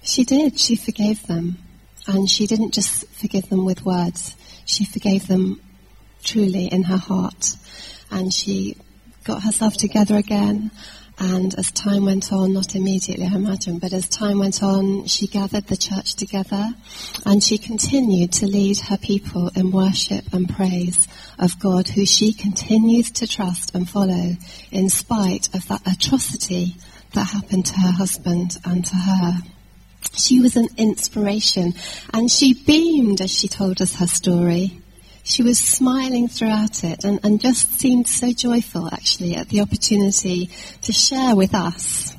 she 0.01 0.23
did. 0.23 0.59
She 0.59 0.75
forgave 0.75 1.25
them. 1.27 1.57
And 2.07 2.29
she 2.29 2.47
didn't 2.47 2.73
just 2.73 3.07
forgive 3.09 3.49
them 3.49 3.65
with 3.65 3.85
words. 3.85 4.35
She 4.65 4.85
forgave 4.85 5.27
them 5.27 5.61
truly 6.23 6.65
in 6.65 6.83
her 6.83 6.97
heart. 6.97 7.55
And 8.11 8.33
she 8.33 8.77
got 9.23 9.43
herself 9.43 9.75
together 9.77 10.15
again 10.15 10.71
and 11.23 11.53
as 11.59 11.71
time 11.71 12.05
went 12.05 12.33
on, 12.33 12.53
not 12.53 12.75
immediately, 12.75 13.27
I 13.27 13.35
imagine, 13.35 13.77
but 13.77 13.93
as 13.93 14.09
time 14.09 14.39
went 14.39 14.63
on, 14.63 15.05
she 15.05 15.27
gathered 15.27 15.67
the 15.67 15.77
church 15.77 16.15
together 16.15 16.73
and 17.27 17.43
she 17.43 17.59
continued 17.59 18.33
to 18.33 18.47
lead 18.47 18.79
her 18.79 18.97
people 18.97 19.51
in 19.55 19.71
worship 19.71 20.33
and 20.33 20.49
praise 20.49 21.07
of 21.37 21.59
God, 21.59 21.87
who 21.89 22.07
she 22.07 22.33
continues 22.33 23.11
to 23.11 23.27
trust 23.27 23.75
and 23.75 23.87
follow 23.87 24.35
in 24.71 24.89
spite 24.89 25.53
of 25.53 25.67
that 25.67 25.83
atrocity 25.85 26.75
that 27.13 27.25
happened 27.25 27.67
to 27.67 27.75
her 27.75 27.91
husband 27.91 28.57
and 28.65 28.83
to 28.83 28.95
her. 28.95 29.33
She 30.13 30.39
was 30.39 30.55
an 30.55 30.69
inspiration 30.75 31.75
and 32.13 32.31
she 32.31 32.55
beamed 32.65 33.21
as 33.21 33.31
she 33.31 33.47
told 33.47 33.79
us 33.79 33.95
her 33.97 34.07
story. 34.07 34.80
She 35.23 35.43
was 35.43 35.59
smiling 35.59 36.27
throughout 36.27 36.83
it 36.83 37.03
and, 37.03 37.19
and 37.23 37.39
just 37.39 37.79
seemed 37.79 38.07
so 38.07 38.31
joyful 38.31 38.87
actually 38.91 39.35
at 39.35 39.49
the 39.49 39.61
opportunity 39.61 40.49
to 40.81 40.91
share 40.91 41.35
with 41.35 41.53
us 41.53 42.15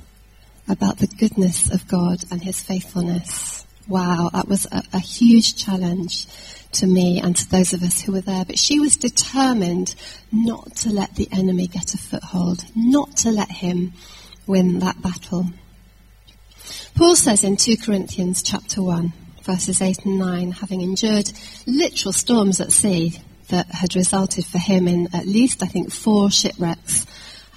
about 0.68 0.98
the 0.98 1.08
goodness 1.08 1.72
of 1.72 1.88
God 1.88 2.24
and 2.30 2.42
His 2.42 2.62
faithfulness. 2.62 3.66
Wow, 3.88 4.30
that 4.32 4.48
was 4.48 4.66
a, 4.70 4.82
a 4.92 5.00
huge 5.00 5.56
challenge 5.56 6.26
to 6.72 6.86
me 6.86 7.20
and 7.20 7.36
to 7.36 7.50
those 7.50 7.72
of 7.72 7.82
us 7.82 8.00
who 8.00 8.12
were 8.12 8.20
there. 8.20 8.44
But 8.44 8.58
she 8.58 8.78
was 8.78 8.96
determined 8.96 9.94
not 10.30 10.76
to 10.76 10.90
let 10.90 11.16
the 11.16 11.28
enemy 11.32 11.66
get 11.66 11.94
a 11.94 11.98
foothold, 11.98 12.64
not 12.74 13.16
to 13.18 13.30
let 13.30 13.50
him 13.50 13.92
win 14.46 14.78
that 14.78 15.02
battle. 15.02 15.50
Paul 16.94 17.16
says 17.16 17.44
in 17.44 17.56
2 17.56 17.78
Corinthians 17.78 18.42
chapter 18.42 18.82
1, 18.82 19.12
verses 19.42 19.82
8 19.82 20.04
and 20.04 20.18
9, 20.18 20.50
having 20.52 20.80
endured 20.80 21.30
literal 21.66 22.12
storms 22.12 22.60
at 22.60 22.72
sea 22.72 23.18
that 23.48 23.66
had 23.66 23.96
resulted 23.96 24.46
for 24.46 24.58
him 24.58 24.88
in 24.88 25.08
at 25.14 25.26
least, 25.26 25.62
I 25.62 25.66
think, 25.66 25.92
four 25.92 26.30
shipwrecks. 26.30 27.06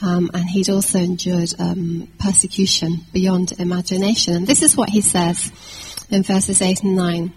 Um, 0.01 0.29
and 0.33 0.47
he'd 0.49 0.69
also 0.69 0.99
endured 0.99 1.53
um, 1.57 2.11
persecution 2.19 3.05
beyond 3.13 3.53
imagination. 3.59 4.35
And 4.35 4.47
this 4.47 4.61
is 4.61 4.75
what 4.75 4.89
he 4.89 5.01
says 5.01 5.51
in 6.09 6.23
verses 6.23 6.61
8 6.61 6.83
and 6.83 6.95
9. 6.95 7.33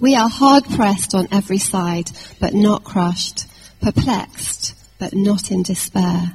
We 0.00 0.14
are 0.16 0.28
hard 0.28 0.64
pressed 0.64 1.14
on 1.14 1.28
every 1.30 1.58
side, 1.58 2.10
but 2.40 2.54
not 2.54 2.84
crushed, 2.84 3.46
perplexed, 3.82 4.74
but 4.98 5.14
not 5.14 5.50
in 5.50 5.62
despair, 5.62 6.32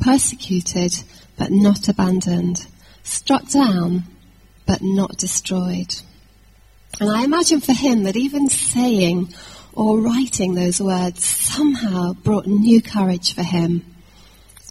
persecuted, 0.00 0.94
but 1.36 1.50
not 1.50 1.88
abandoned, 1.88 2.66
struck 3.02 3.48
down, 3.48 4.04
but 4.66 4.82
not 4.82 5.16
destroyed. 5.16 5.94
And 6.98 7.10
I 7.10 7.24
imagine 7.24 7.60
for 7.60 7.72
him 7.72 8.02
that 8.04 8.16
even 8.16 8.48
saying 8.48 9.32
or 9.72 10.00
writing 10.00 10.54
those 10.54 10.80
words 10.80 11.24
somehow 11.24 12.12
brought 12.14 12.46
new 12.46 12.82
courage 12.82 13.34
for 13.34 13.42
him, 13.42 13.84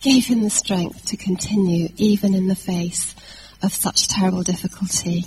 gave 0.02 0.26
him 0.26 0.44
the 0.44 0.50
strength 0.50 1.06
to 1.06 1.18
continue 1.18 1.90
even 1.98 2.34
in 2.34 2.48
the 2.48 2.56
face 2.56 3.16
of 3.64 3.74
such 3.74 4.08
terrible 4.08 4.44
difficulty. 4.44 5.26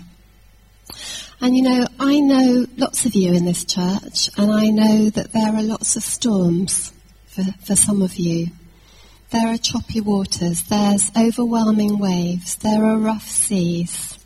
And 1.41 1.57
you 1.57 1.63
know, 1.63 1.87
I 1.99 2.21
know 2.21 2.67
lots 2.77 3.05
of 3.05 3.15
you 3.15 3.33
in 3.33 3.45
this 3.45 3.65
church, 3.65 4.31
and 4.37 4.53
I 4.53 4.69
know 4.69 5.11
that 5.11 5.33
there 5.33 5.55
are 5.55 5.63
lots 5.63 5.97
of 5.97 6.03
storms 6.03 6.93
for, 7.27 7.43
for 7.65 7.75
some 7.75 8.03
of 8.03 8.15
you. 8.17 8.49
There 9.31 9.49
are 9.49 9.59
choppy 9.59 10.01
waters, 10.01 10.63
there's 10.65 11.11
overwhelming 11.17 11.99
waves, 11.99 12.57
there 12.57 12.85
are 12.85 12.99
rough 12.99 13.29
seas. 13.29 14.19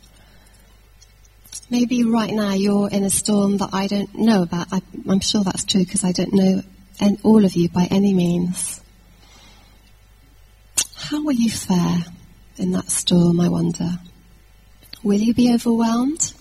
Maybe 1.69 2.03
right 2.03 2.33
now 2.33 2.53
you're 2.53 2.89
in 2.89 3.03
a 3.03 3.09
storm 3.09 3.57
that 3.57 3.69
I 3.73 3.87
don't 3.87 4.15
know 4.15 4.43
about. 4.43 4.67
I, 4.71 4.81
am 5.09 5.19
sure 5.19 5.43
that's 5.43 5.65
true 5.65 5.83
because 5.83 6.05
I 6.05 6.13
don't 6.13 6.33
know 6.33 6.61
all 7.23 7.43
of 7.43 7.55
you 7.55 7.69
by 7.69 7.87
any 7.91 8.13
means. 8.13 8.81
How 10.95 11.23
will 11.23 11.33
you 11.33 11.49
fare 11.49 12.05
in 12.57 12.71
that 12.71 12.89
storm, 12.89 13.39
I 13.39 13.49
wonder? 13.49 13.99
Will 15.03 15.19
you 15.19 15.33
be 15.33 15.53
overwhelmed? 15.53 16.33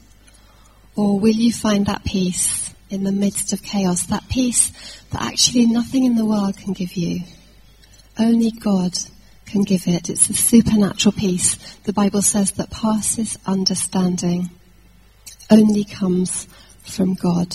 Or 0.95 1.19
will 1.19 1.35
you 1.35 1.53
find 1.53 1.87
that 1.87 2.05
peace 2.05 2.73
in 2.89 3.03
the 3.03 3.13
midst 3.13 3.53
of 3.53 3.63
chaos? 3.63 4.07
That 4.07 4.29
peace 4.29 4.71
that 5.11 5.23
actually 5.23 5.67
nothing 5.67 6.05
in 6.05 6.15
the 6.15 6.25
world 6.25 6.57
can 6.57 6.73
give 6.73 6.95
you. 6.95 7.21
Only 8.19 8.51
God 8.51 8.93
can 9.45 9.63
give 9.63 9.87
it. 9.87 10.09
It's 10.09 10.31
a 10.31 10.35
supernatural 10.35 11.13
peace. 11.13 11.57
The 11.85 11.93
Bible 11.93 12.23
says 12.23 12.53
that 12.53 12.71
passes 12.71 13.39
understanding 13.45 14.51
only 15.51 15.85
comes 15.85 16.49
from 16.83 17.15
God. 17.15 17.55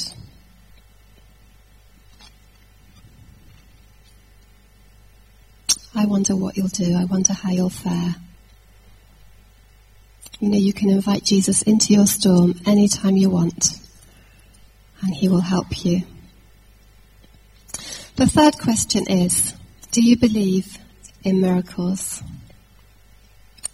I 5.93 6.05
wonder 6.05 6.35
what 6.35 6.55
you'll 6.55 6.67
do. 6.67 6.95
I 6.95 7.05
wonder 7.05 7.33
how 7.33 7.51
you'll 7.51 7.69
fare. 7.69 8.15
You 10.39 10.49
know, 10.49 10.57
you 10.57 10.73
can 10.73 10.89
invite 10.89 11.23
Jesus 11.23 11.61
into 11.61 11.93
your 11.93 12.07
storm 12.07 12.59
anytime 12.65 13.17
you 13.17 13.29
want, 13.29 13.77
and 15.01 15.13
he 15.13 15.27
will 15.27 15.41
help 15.41 15.85
you. 15.85 16.01
The 18.15 18.27
third 18.27 18.57
question 18.57 19.05
is, 19.07 19.53
do 19.91 20.01
you 20.01 20.17
believe 20.17 20.77
in 21.23 21.41
miracles? 21.41 22.23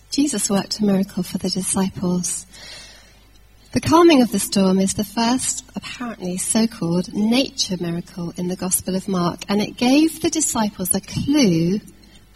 Jesus 0.10 0.50
worked 0.50 0.80
a 0.80 0.86
miracle 0.86 1.24
for 1.24 1.38
the 1.38 1.50
disciples. 1.50 2.46
The 3.74 3.82
calming 3.82 4.22
of 4.22 4.32
the 4.32 4.40
storm 4.40 4.80
is 4.80 4.94
the 4.94 5.04
first, 5.04 5.66
apparently 5.76 6.38
so-called, 6.38 7.14
nature 7.14 7.76
miracle 7.80 8.34
in 8.38 8.48
the 8.48 8.56
Gospel 8.56 8.96
of 8.96 9.10
Mark, 9.10 9.44
and 9.50 9.62
it 9.62 9.76
gave 9.76 10.22
the 10.22 10.30
disciples 10.30 10.96
a 10.96 11.02
clue 11.02 11.82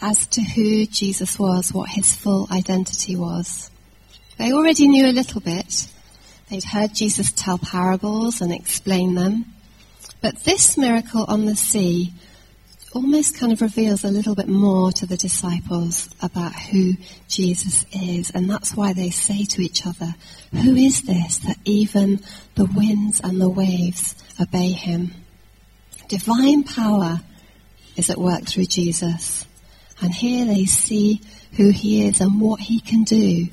as 0.01 0.27
to 0.27 0.41
who 0.41 0.85
Jesus 0.85 1.39
was, 1.39 1.73
what 1.73 1.89
his 1.89 2.13
full 2.13 2.47
identity 2.51 3.15
was. 3.15 3.71
They 4.37 4.51
already 4.51 4.89
knew 4.89 5.05
a 5.05 5.13
little 5.13 5.39
bit. 5.39 5.87
They'd 6.49 6.65
heard 6.65 6.93
Jesus 6.93 7.31
tell 7.31 7.57
parables 7.57 8.41
and 8.41 8.51
explain 8.51 9.15
them. 9.15 9.45
But 10.19 10.43
this 10.43 10.77
miracle 10.77 11.23
on 11.29 11.45
the 11.45 11.55
sea 11.55 12.13
almost 12.93 13.37
kind 13.37 13.53
of 13.53 13.61
reveals 13.61 14.03
a 14.03 14.09
little 14.11 14.35
bit 14.35 14.47
more 14.47 14.91
to 14.91 15.05
the 15.05 15.17
disciples 15.17 16.09
about 16.21 16.53
who 16.53 16.93
Jesus 17.27 17.85
is. 17.91 18.31
And 18.31 18.49
that's 18.49 18.75
why 18.75 18.93
they 18.93 19.09
say 19.09 19.45
to 19.45 19.61
each 19.61 19.85
other, 19.85 20.15
Who 20.51 20.75
is 20.75 21.03
this 21.03 21.39
that 21.39 21.57
even 21.65 22.19
the 22.55 22.65
winds 22.65 23.21
and 23.23 23.39
the 23.39 23.49
waves 23.49 24.15
obey 24.39 24.71
him? 24.71 25.11
Divine 26.07 26.63
power 26.63 27.21
is 27.95 28.09
at 28.09 28.17
work 28.17 28.45
through 28.45 28.65
Jesus. 28.65 29.45
And 30.01 30.13
here 30.13 30.45
they 30.45 30.65
see 30.65 31.21
who 31.53 31.69
he 31.69 32.07
is 32.07 32.21
and 32.21 32.41
what 32.41 32.59
he 32.59 32.79
can 32.79 33.03
do 33.03 33.47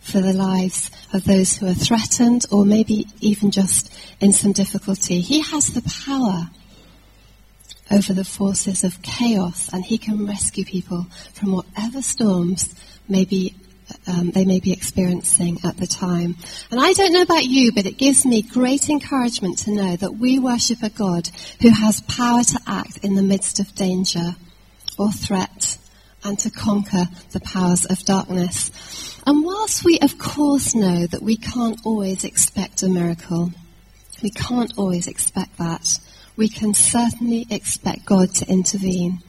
for 0.00 0.20
the 0.20 0.32
lives 0.32 0.90
of 1.12 1.24
those 1.24 1.56
who 1.56 1.66
are 1.66 1.74
threatened 1.74 2.46
or 2.50 2.64
maybe 2.64 3.06
even 3.20 3.50
just 3.50 3.92
in 4.20 4.32
some 4.32 4.52
difficulty. 4.52 5.20
He 5.20 5.40
has 5.42 5.68
the 5.68 5.82
power 6.06 6.48
over 7.90 8.12
the 8.12 8.24
forces 8.24 8.84
of 8.84 9.02
chaos 9.02 9.68
and 9.72 9.84
he 9.84 9.98
can 9.98 10.26
rescue 10.26 10.64
people 10.64 11.06
from 11.32 11.52
whatever 11.52 12.00
storms 12.02 12.74
may 13.08 13.24
be, 13.24 13.54
um, 14.06 14.30
they 14.30 14.44
may 14.44 14.60
be 14.60 14.72
experiencing 14.72 15.58
at 15.64 15.76
the 15.76 15.86
time. 15.86 16.36
And 16.70 16.80
I 16.80 16.92
don't 16.92 17.12
know 17.12 17.22
about 17.22 17.44
you, 17.44 17.72
but 17.72 17.86
it 17.86 17.98
gives 17.98 18.24
me 18.24 18.42
great 18.42 18.88
encouragement 18.88 19.58
to 19.58 19.72
know 19.72 19.96
that 19.96 20.16
we 20.16 20.38
worship 20.38 20.82
a 20.82 20.90
God 20.90 21.28
who 21.60 21.70
has 21.70 22.00
power 22.02 22.42
to 22.42 22.60
act 22.66 22.98
in 22.98 23.14
the 23.14 23.22
midst 23.22 23.58
of 23.58 23.74
danger 23.74 24.36
or 24.98 25.10
threat 25.10 25.76
and 26.22 26.38
to 26.38 26.50
conquer 26.50 27.06
the 27.32 27.40
powers 27.40 27.86
of 27.86 27.98
darkness. 28.04 28.70
And 29.26 29.44
whilst 29.44 29.84
we 29.84 29.98
of 30.00 30.18
course 30.18 30.74
know 30.74 31.06
that 31.06 31.22
we 31.22 31.36
can't 31.36 31.80
always 31.84 32.24
expect 32.24 32.82
a 32.82 32.88
miracle, 32.88 33.52
we 34.22 34.30
can't 34.30 34.76
always 34.76 35.06
expect 35.06 35.56
that, 35.58 35.98
we 36.40 36.48
can 36.48 36.72
certainly 36.72 37.46
expect 37.50 38.06
God 38.06 38.34
to 38.34 38.48
intervene 38.48 39.22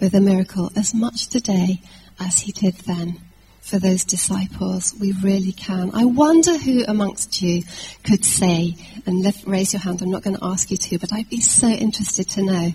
with 0.00 0.14
a 0.14 0.20
miracle 0.20 0.70
as 0.76 0.94
much 0.94 1.26
today 1.26 1.82
as 2.20 2.38
he 2.38 2.52
did 2.52 2.76
then 2.86 3.20
for 3.60 3.80
those 3.80 4.04
disciples. 4.04 4.94
We 5.00 5.10
really 5.10 5.50
can. 5.50 5.90
I 5.92 6.04
wonder 6.04 6.56
who 6.56 6.84
amongst 6.86 7.42
you 7.42 7.64
could 8.04 8.24
say, 8.24 8.76
and 9.06 9.24
lift, 9.24 9.44
raise 9.44 9.72
your 9.72 9.82
hand, 9.82 10.02
I'm 10.02 10.12
not 10.12 10.22
going 10.22 10.36
to 10.36 10.44
ask 10.44 10.70
you 10.70 10.76
to, 10.76 11.00
but 11.00 11.12
I'd 11.12 11.28
be 11.28 11.40
so 11.40 11.66
interested 11.66 12.30
to 12.30 12.42
know. 12.42 12.70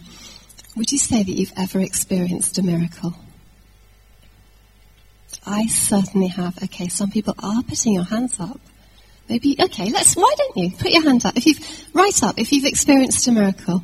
Would 0.76 0.92
you 0.92 0.98
say 0.98 1.24
that 1.24 1.32
you've 1.32 1.54
ever 1.56 1.80
experienced 1.80 2.58
a 2.58 2.64
miracle? 2.64 3.14
I 5.46 5.68
certainly 5.68 6.28
have. 6.28 6.62
Okay, 6.62 6.90
some 6.90 7.10
people 7.10 7.36
are 7.40 7.64
putting 7.64 7.94
your 7.94 8.04
hands 8.04 8.38
up. 8.38 8.60
Maybe, 9.30 9.58
okay, 9.60 9.90
let's, 9.92 10.16
why 10.16 10.34
don't 10.38 10.58
you 10.58 10.72
put 10.72 10.92
your 10.92 11.04
hand 11.04 11.26
up? 11.26 11.36
If 11.36 11.46
you've, 11.46 11.90
right 11.94 12.24
up, 12.24 12.40
if 12.40 12.52
you've 12.52 12.66
experienced 12.66 13.28
a 13.28 13.32
miracle. 13.32 13.84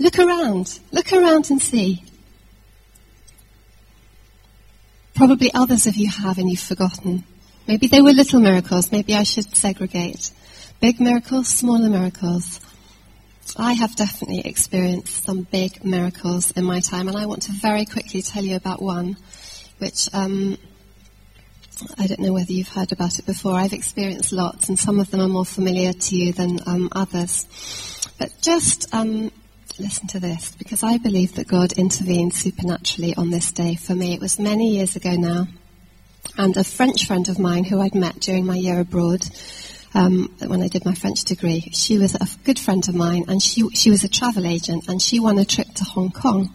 Look 0.00 0.18
around. 0.18 0.80
Look 0.90 1.12
around 1.12 1.50
and 1.50 1.62
see. 1.62 2.02
Probably 5.14 5.52
others 5.54 5.86
of 5.86 5.96
you 5.96 6.10
have 6.10 6.38
and 6.38 6.50
you've 6.50 6.58
forgotten. 6.58 7.24
Maybe 7.68 7.86
they 7.86 8.02
were 8.02 8.12
little 8.12 8.40
miracles. 8.40 8.90
Maybe 8.90 9.14
I 9.14 9.22
should 9.22 9.56
segregate. 9.56 10.32
Big 10.80 11.00
miracles, 11.00 11.48
smaller 11.48 11.88
miracles. 11.88 12.60
I 13.56 13.74
have 13.74 13.94
definitely 13.94 14.40
experienced 14.40 15.24
some 15.24 15.42
big 15.42 15.84
miracles 15.84 16.50
in 16.52 16.64
my 16.64 16.80
time, 16.80 17.06
and 17.06 17.16
I 17.16 17.26
want 17.26 17.42
to 17.42 17.52
very 17.52 17.84
quickly 17.84 18.22
tell 18.22 18.42
you 18.42 18.56
about 18.56 18.82
one, 18.82 19.16
which 19.78 20.08
um, 20.12 20.58
I 21.98 22.06
don't 22.06 22.20
know 22.20 22.32
whether 22.32 22.52
you've 22.52 22.68
heard 22.68 22.92
about 22.92 23.18
it 23.18 23.26
before. 23.26 23.54
I've 23.54 23.72
experienced 23.72 24.32
lots, 24.32 24.68
and 24.68 24.78
some 24.78 25.00
of 25.00 25.10
them 25.10 25.20
are 25.20 25.28
more 25.28 25.44
familiar 25.44 25.92
to 25.92 26.16
you 26.16 26.32
than 26.32 26.60
um, 26.66 26.88
others. 26.92 27.46
But 28.18 28.32
just 28.40 28.92
um, 28.94 29.32
listen 29.78 30.06
to 30.08 30.20
this, 30.20 30.52
because 30.52 30.82
I 30.82 30.98
believe 30.98 31.34
that 31.34 31.48
God 31.48 31.72
intervened 31.72 32.34
supernaturally 32.34 33.14
on 33.16 33.30
this 33.30 33.52
day 33.52 33.74
for 33.74 33.94
me. 33.94 34.14
It 34.14 34.20
was 34.20 34.38
many 34.38 34.70
years 34.76 34.96
ago 34.96 35.14
now, 35.16 35.46
and 36.38 36.56
a 36.56 36.64
French 36.64 37.06
friend 37.06 37.28
of 37.28 37.38
mine 37.38 37.64
who 37.64 37.80
I'd 37.80 37.94
met 37.94 38.20
during 38.20 38.46
my 38.46 38.56
year 38.56 38.80
abroad. 38.80 39.24
Um, 39.96 40.34
when 40.44 40.60
I 40.60 40.66
did 40.68 40.84
my 40.84 40.94
French 40.94 41.22
degree, 41.22 41.70
she 41.72 41.98
was 41.98 42.16
a 42.16 42.26
good 42.44 42.58
friend 42.58 42.88
of 42.88 42.94
mine, 42.96 43.24
and 43.28 43.40
she 43.40 43.68
she 43.70 43.90
was 43.90 44.02
a 44.04 44.08
travel 44.08 44.46
agent, 44.46 44.88
and 44.88 45.00
she 45.00 45.20
won 45.20 45.38
a 45.38 45.44
trip 45.44 45.68
to 45.74 45.84
Hong 45.84 46.10
Kong. 46.10 46.52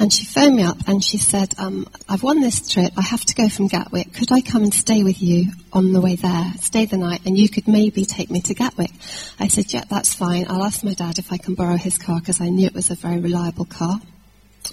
And 0.00 0.12
she 0.12 0.24
phoned 0.24 0.56
me 0.56 0.62
up 0.62 0.76
and 0.86 1.02
she 1.02 1.18
said, 1.18 1.54
um, 1.58 1.88
I've 2.08 2.22
won 2.22 2.40
this 2.40 2.70
trip. 2.70 2.92
I 2.96 3.02
have 3.02 3.24
to 3.24 3.34
go 3.34 3.48
from 3.48 3.66
Gatwick. 3.66 4.14
Could 4.14 4.30
I 4.30 4.40
come 4.40 4.62
and 4.62 4.72
stay 4.72 5.02
with 5.02 5.20
you 5.20 5.50
on 5.72 5.92
the 5.92 6.00
way 6.00 6.14
there? 6.14 6.52
Stay 6.60 6.84
the 6.84 6.96
night 6.96 7.22
and 7.26 7.36
you 7.36 7.48
could 7.48 7.66
maybe 7.66 8.04
take 8.04 8.30
me 8.30 8.40
to 8.42 8.54
Gatwick. 8.54 8.92
I 9.40 9.48
said, 9.48 9.72
yeah, 9.72 9.84
that's 9.90 10.14
fine. 10.14 10.46
I'll 10.48 10.64
ask 10.64 10.84
my 10.84 10.94
dad 10.94 11.18
if 11.18 11.32
I 11.32 11.36
can 11.36 11.54
borrow 11.54 11.76
his 11.76 11.98
car 11.98 12.20
because 12.20 12.40
I 12.40 12.48
knew 12.48 12.66
it 12.66 12.74
was 12.74 12.90
a 12.90 12.94
very 12.94 13.18
reliable 13.18 13.64
car. 13.64 14.00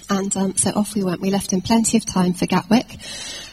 And 0.08 0.36
um, 0.36 0.56
so 0.56 0.70
off 0.70 0.94
we 0.94 1.02
went. 1.02 1.20
We 1.20 1.30
left 1.30 1.52
in 1.52 1.60
plenty 1.60 1.96
of 1.96 2.06
time 2.06 2.34
for 2.34 2.46
Gatwick. 2.46 2.98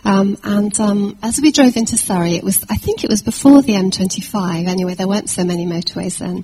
Um, 0.05 0.37
and 0.43 0.77
um, 0.79 1.17
as 1.23 1.39
we 1.39 1.51
drove 1.51 1.77
into 1.77 1.97
Surrey, 1.97 2.35
it 2.35 2.43
was, 2.43 2.63
I 2.69 2.75
think 2.75 3.03
it 3.03 3.09
was 3.09 3.21
before 3.21 3.61
the 3.61 3.73
M25. 3.73 4.67
Anyway, 4.67 4.95
there 4.95 5.07
weren't 5.07 5.29
so 5.29 5.43
many 5.43 5.65
motorways 5.65 6.17
then. 6.17 6.43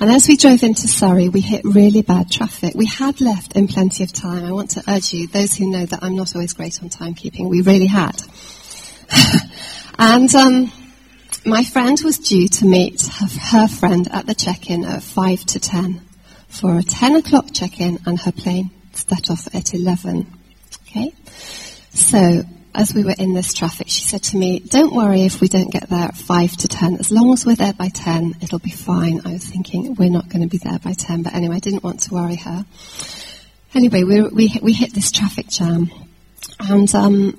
And 0.00 0.10
as 0.10 0.26
we 0.26 0.36
drove 0.36 0.62
into 0.62 0.88
Surrey, 0.88 1.28
we 1.28 1.40
hit 1.40 1.64
really 1.64 2.02
bad 2.02 2.30
traffic. 2.30 2.74
We 2.74 2.86
had 2.86 3.20
left 3.20 3.56
in 3.56 3.68
plenty 3.68 4.04
of 4.04 4.12
time. 4.12 4.44
I 4.44 4.52
want 4.52 4.70
to 4.70 4.82
urge 4.88 5.12
you, 5.12 5.26
those 5.26 5.54
who 5.54 5.70
know 5.70 5.84
that 5.84 6.02
I'm 6.02 6.16
not 6.16 6.34
always 6.34 6.54
great 6.54 6.82
on 6.82 6.88
timekeeping, 6.88 7.48
we 7.50 7.60
really 7.60 7.86
had. 7.86 8.22
and 9.98 10.34
um, 10.34 10.72
my 11.44 11.62
friend 11.62 12.00
was 12.02 12.18
due 12.18 12.48
to 12.48 12.64
meet 12.64 13.02
her, 13.02 13.26
her 13.26 13.68
friend 13.68 14.08
at 14.12 14.26
the 14.26 14.34
check-in 14.34 14.84
at 14.84 15.02
5 15.02 15.44
to 15.44 15.60
10 15.60 16.00
for 16.48 16.78
a 16.78 16.82
10 16.82 17.16
o'clock 17.16 17.48
check-in 17.52 17.98
and 18.06 18.18
her 18.20 18.32
plane 18.32 18.70
set 19.08 19.30
off 19.30 19.54
at 19.54 19.74
11. 19.74 20.26
Okay? 20.88 21.12
So, 21.90 22.42
as 22.74 22.92
we 22.92 23.04
were 23.04 23.14
in 23.16 23.34
this 23.34 23.54
traffic, 23.54 23.88
she 23.88 24.02
said 24.02 24.22
to 24.24 24.36
me, 24.36 24.58
don't 24.58 24.94
worry 24.94 25.22
if 25.22 25.40
we 25.40 25.48
don't 25.48 25.70
get 25.72 25.88
there 25.88 26.08
at 26.08 26.16
5 26.16 26.56
to 26.58 26.68
10. 26.68 26.96
As 26.96 27.10
long 27.10 27.32
as 27.32 27.46
we're 27.46 27.54
there 27.56 27.72
by 27.72 27.88
10, 27.88 28.38
it'll 28.42 28.58
be 28.58 28.70
fine. 28.70 29.20
I 29.24 29.32
was 29.34 29.44
thinking, 29.44 29.94
we're 29.94 30.10
not 30.10 30.28
going 30.28 30.42
to 30.42 30.48
be 30.48 30.58
there 30.58 30.78
by 30.78 30.92
10. 30.92 31.22
But 31.22 31.34
anyway, 31.34 31.56
I 31.56 31.60
didn't 31.60 31.84
want 31.84 32.00
to 32.02 32.14
worry 32.14 32.36
her. 32.36 32.66
Anyway, 33.74 34.02
we, 34.02 34.22
we, 34.22 34.58
we 34.62 34.72
hit 34.72 34.92
this 34.92 35.10
traffic 35.12 35.48
jam. 35.48 35.90
And 36.60 36.92
um, 36.94 37.38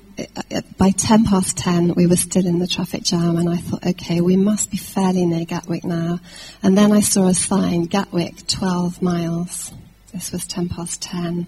by 0.78 0.90
10 0.90 1.24
past 1.24 1.56
10, 1.58 1.94
we 1.94 2.06
were 2.06 2.16
still 2.16 2.46
in 2.46 2.58
the 2.58 2.66
traffic 2.66 3.02
jam, 3.02 3.36
and 3.36 3.48
I 3.48 3.56
thought, 3.56 3.86
okay, 3.86 4.20
we 4.20 4.36
must 4.36 4.70
be 4.70 4.76
fairly 4.76 5.24
near 5.26 5.44
Gatwick 5.44 5.84
now. 5.84 6.20
And 6.62 6.76
then 6.76 6.92
I 6.92 7.00
saw 7.00 7.28
a 7.28 7.34
sign, 7.34 7.84
Gatwick, 7.84 8.46
12 8.46 9.02
miles. 9.02 9.72
This 10.16 10.32
was 10.32 10.46
10 10.46 10.70
past 10.70 11.02
10. 11.02 11.46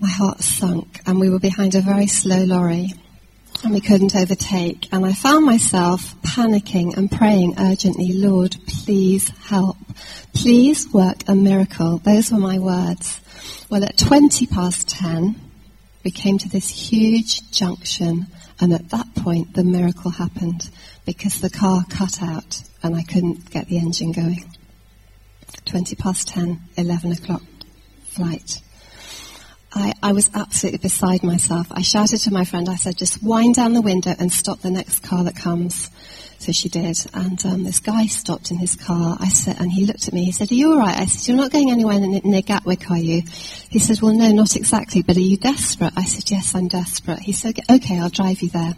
My 0.00 0.08
heart 0.08 0.40
sunk, 0.40 1.02
and 1.04 1.20
we 1.20 1.28
were 1.28 1.38
behind 1.38 1.74
a 1.74 1.82
very 1.82 2.06
slow 2.06 2.44
lorry, 2.44 2.94
and 3.62 3.74
we 3.74 3.82
couldn't 3.82 4.16
overtake. 4.16 4.88
And 4.90 5.04
I 5.04 5.12
found 5.12 5.44
myself 5.44 6.14
panicking 6.22 6.96
and 6.96 7.12
praying 7.12 7.56
urgently, 7.58 8.14
Lord, 8.14 8.56
please 8.66 9.28
help. 9.40 9.76
Please 10.32 10.90
work 10.94 11.28
a 11.28 11.34
miracle. 11.34 11.98
Those 11.98 12.32
were 12.32 12.38
my 12.38 12.58
words. 12.58 13.20
Well, 13.68 13.84
at 13.84 13.98
20 13.98 14.46
past 14.46 14.88
10, 14.88 15.38
we 16.06 16.10
came 16.10 16.38
to 16.38 16.48
this 16.48 16.70
huge 16.70 17.50
junction, 17.50 18.28
and 18.60 18.72
at 18.72 18.88
that 18.88 19.14
point, 19.14 19.52
the 19.52 19.62
miracle 19.62 20.10
happened 20.10 20.70
because 21.04 21.42
the 21.42 21.50
car 21.50 21.84
cut 21.90 22.22
out 22.22 22.62
and 22.82 22.96
I 22.96 23.02
couldn't 23.02 23.50
get 23.50 23.68
the 23.68 23.76
engine 23.76 24.12
going. 24.12 24.53
20 25.66 25.96
past 25.96 26.28
10, 26.28 26.60
11 26.76 27.12
o'clock 27.12 27.42
flight. 28.04 28.60
I, 29.72 29.92
I, 30.02 30.12
was 30.12 30.30
absolutely 30.34 30.78
beside 30.78 31.24
myself. 31.24 31.66
I 31.72 31.82
shouted 31.82 32.18
to 32.18 32.32
my 32.32 32.44
friend, 32.44 32.68
I 32.68 32.76
said, 32.76 32.96
just 32.96 33.22
wind 33.22 33.56
down 33.56 33.72
the 33.72 33.80
window 33.80 34.14
and 34.16 34.32
stop 34.32 34.60
the 34.60 34.70
next 34.70 35.00
car 35.00 35.24
that 35.24 35.34
comes. 35.34 35.90
So 36.38 36.52
she 36.52 36.68
did. 36.68 36.96
And 37.12 37.44
um, 37.46 37.64
this 37.64 37.80
guy 37.80 38.06
stopped 38.06 38.50
in 38.50 38.58
his 38.58 38.76
car. 38.76 39.16
I 39.18 39.28
said, 39.28 39.56
and 39.58 39.72
he 39.72 39.86
looked 39.86 40.06
at 40.06 40.14
me. 40.14 40.24
He 40.24 40.32
said, 40.32 40.52
"Are 40.52 40.54
you 40.54 40.72
all 40.72 40.78
right?" 40.78 40.96
I 40.96 41.06
said, 41.06 41.26
"You're 41.26 41.42
not 41.42 41.50
going 41.50 41.70
anywhere 41.70 41.98
near 41.98 42.42
Gatwick, 42.42 42.90
are 42.90 42.98
you?" 42.98 43.22
He 43.70 43.78
said, 43.78 44.02
"Well, 44.02 44.12
no, 44.12 44.30
not 44.30 44.54
exactly. 44.54 45.02
But 45.02 45.16
are 45.16 45.20
you 45.20 45.38
desperate?" 45.38 45.94
I 45.96 46.04
said, 46.04 46.30
"Yes, 46.30 46.54
I'm 46.54 46.68
desperate." 46.68 47.20
He 47.20 47.32
said, 47.32 47.58
"Okay, 47.70 47.98
I'll 47.98 48.10
drive 48.10 48.42
you 48.42 48.50
there." 48.50 48.74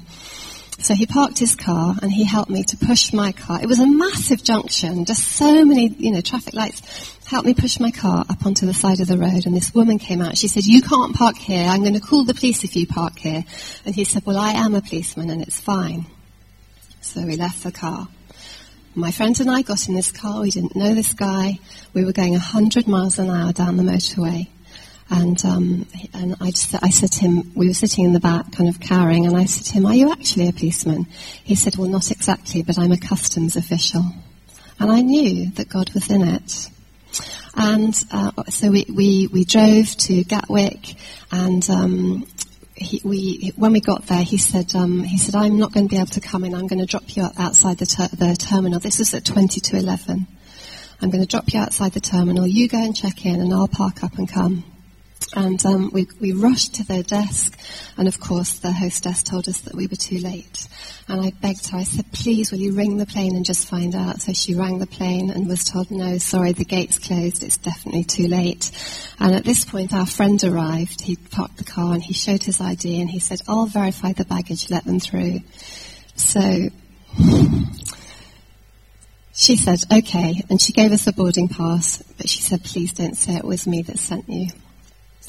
So 0.78 0.94
he 0.94 1.06
parked 1.06 1.38
his 1.38 1.56
car 1.56 1.96
and 2.02 2.12
he 2.12 2.24
helped 2.24 2.50
me 2.50 2.62
to 2.64 2.76
push 2.76 3.12
my 3.12 3.32
car. 3.32 3.60
It 3.60 3.66
was 3.66 3.80
a 3.80 3.86
massive 3.86 4.44
junction, 4.44 5.04
just 5.04 5.22
so 5.22 5.64
many, 5.64 5.88
you 5.88 6.12
know, 6.12 6.20
traffic 6.20 6.54
lights. 6.54 7.16
Helped 7.26 7.46
me 7.46 7.54
push 7.54 7.80
my 7.80 7.90
car 7.90 8.24
up 8.28 8.46
onto 8.46 8.66
the 8.66 8.74
side 8.74 9.00
of 9.00 9.08
the 9.08 9.18
road 9.18 9.46
and 9.46 9.56
this 9.56 9.74
woman 9.74 9.98
came 9.98 10.20
out. 10.20 10.38
She 10.38 10.48
said, 10.48 10.64
you 10.64 10.82
can't 10.82 11.16
park 11.16 11.36
here. 11.36 11.66
I'm 11.66 11.80
going 11.80 11.94
to 11.94 12.00
call 12.00 12.24
the 12.24 12.34
police 12.34 12.62
if 12.62 12.76
you 12.76 12.86
park 12.86 13.18
here. 13.18 13.44
And 13.84 13.94
he 13.94 14.04
said, 14.04 14.24
well, 14.26 14.38
I 14.38 14.52
am 14.52 14.74
a 14.74 14.82
policeman 14.82 15.30
and 15.30 15.42
it's 15.42 15.60
fine. 15.60 16.06
So 17.00 17.22
we 17.22 17.36
left 17.36 17.64
the 17.64 17.72
car. 17.72 18.06
My 18.94 19.10
friend 19.10 19.38
and 19.40 19.50
I 19.50 19.62
got 19.62 19.88
in 19.88 19.94
this 19.94 20.12
car. 20.12 20.42
We 20.42 20.50
didn't 20.50 20.76
know 20.76 20.94
this 20.94 21.14
guy. 21.14 21.58
We 21.94 22.04
were 22.04 22.12
going 22.12 22.32
100 22.32 22.86
miles 22.86 23.18
an 23.18 23.28
hour 23.28 23.52
down 23.52 23.76
the 23.76 23.82
motorway. 23.82 24.48
And, 25.09 25.42
um, 25.45 25.87
and 26.14 26.35
I, 26.40 26.51
just, 26.51 26.75
I 26.83 26.90
said 26.90 27.12
to 27.12 27.21
him, 27.21 27.53
we 27.55 27.69
were 27.69 27.75
sitting 27.75 28.05
in 28.05 28.12
the 28.12 28.21
back 28.21 28.51
kind 28.53 28.69
of 28.69 28.81
cowering, 28.81 29.27
and 29.27 29.37
I 29.37 29.45
said 29.45 29.64
to 29.66 29.73
him, 29.75 29.87
are 29.87 29.95
you 29.95 30.11
actually 30.11 30.49
a 30.49 30.53
policeman? 30.53 31.07
He 31.45 31.55
said, 31.55 31.77
well, 31.77 31.88
not 31.88 32.11
exactly, 32.11 32.62
but 32.62 32.79
I'm 32.79 32.92
a 32.92 32.99
customs 32.99 33.57
official. 33.57 34.05
And 34.81 34.90
I 34.90 35.03
knew 35.03 35.51
that 35.53 35.69
God 35.69 35.92
was 35.95 36.11
in 36.11 36.23
it. 36.23 36.71
And 37.55 37.95
uh, 38.11 38.45
so 38.51 38.71
we, 38.71 38.85
we, 38.92 39.29
we 39.29 39.45
drove 39.45 39.87
to 39.87 40.25
Gatwick, 40.25 40.97
and 41.31 41.69
um, 41.71 42.27
he, 42.75 43.01
we, 43.05 43.53
when 43.57 43.73
we 43.73 43.81
got 43.81 44.07
there, 44.07 44.23
he 44.23 44.37
said, 44.37 44.75
um, 44.75 45.03
he 45.03 45.19
said, 45.19 45.35
I'm 45.35 45.59
not 45.59 45.73
going 45.73 45.88
to 45.88 45.90
be 45.90 45.97
able 45.97 46.09
to 46.09 46.21
come 46.21 46.45
in. 46.45 46.55
I'm 46.55 46.66
going 46.66 46.81
to 46.81 46.87
drop 46.87 47.16
you 47.16 47.27
outside 47.38 47.79
the, 47.79 47.87
ter- 47.87 48.09
the 48.09 48.37
terminal. 48.37 48.81
This 48.81 49.01
is 49.01 49.14
at 49.14 49.25
20 49.25 49.61
to 49.61 49.77
11. 49.77 50.27
I'm 51.01 51.11
going 51.11 51.23
to 51.23 51.29
drop 51.29 51.53
you 51.53 51.61
outside 51.61 51.92
the 51.92 52.01
terminal. 52.01 52.47
You 52.47 52.69
go 52.69 52.79
and 52.79 52.95
check 52.95 53.25
in, 53.25 53.40
and 53.40 53.55
I'll 53.55 53.69
park 53.69 54.05
up 54.05 54.19
and 54.19 54.29
come. 54.29 54.64
And 55.35 55.64
um, 55.66 55.90
we, 55.92 56.07
we 56.20 56.33
rushed 56.33 56.76
to 56.76 56.85
their 56.85 57.02
desk, 57.02 57.59
and 57.96 58.07
of 58.09 58.20
course, 58.20 58.59
the 58.59 58.72
hostess 58.72 59.22
told 59.22 59.48
us 59.48 59.61
that 59.62 59.74
we 59.74 59.87
were 59.87 59.96
too 59.96 60.18
late. 60.18 60.68
And 61.09 61.20
I 61.20 61.31
begged 61.31 61.68
her, 61.68 61.79
I 61.79 61.85
said, 61.85 62.11
please, 62.12 62.50
will 62.50 62.59
you 62.59 62.72
ring 62.72 62.96
the 62.96 63.07
plane 63.07 63.37
and 63.37 63.44
just 63.44 63.68
find 63.68 63.94
out? 63.94 64.20
So 64.20 64.33
she 64.33 64.55
rang 64.55 64.79
the 64.79 64.87
plane 64.87 65.31
and 65.31 65.46
was 65.46 65.64
told, 65.64 65.90
no, 65.90 66.18
sorry, 66.18 66.52
the 66.52 66.64
gate's 66.64 66.98
closed, 66.98 67.42
it's 67.42 67.59
definitely 67.59 68.05
too 68.05 68.29
late. 68.29 68.70
And 69.18 69.35
at 69.35 69.44
this 69.44 69.64
point, 69.64 69.92
our 69.92 70.07
friend 70.07 70.42
arrived. 70.42 71.00
He 71.00 71.16
parked 71.16 71.59
the 71.59 71.64
car 71.64 71.92
and 71.92 72.02
he 72.02 72.14
showed 72.14 72.42
his 72.42 72.61
ID 72.61 73.00
and 73.00 73.11
he 73.11 73.20
said, 73.20 73.40
I'll 73.46 73.66
verify 73.66 74.12
the 74.12 74.24
baggage, 74.24 74.70
let 74.70 74.85
them 74.85 75.00
through. 75.00 75.40
So 76.16 76.68
she 79.33 79.57
said, 79.57 79.81
okay, 79.92 80.42
and 80.48 80.61
she 80.61 80.72
gave 80.72 80.92
us 80.92 81.07
a 81.07 81.12
boarding 81.12 81.48
pass, 81.48 82.02
but 82.16 82.29
she 82.29 82.42
said, 82.42 82.64
please 82.64 82.92
don't 82.94 83.16
say 83.16 83.35
it 83.35 83.44
was 83.44 83.66
me 83.66 83.83
that 83.83 83.98
sent 83.98 84.29
you. 84.29 84.48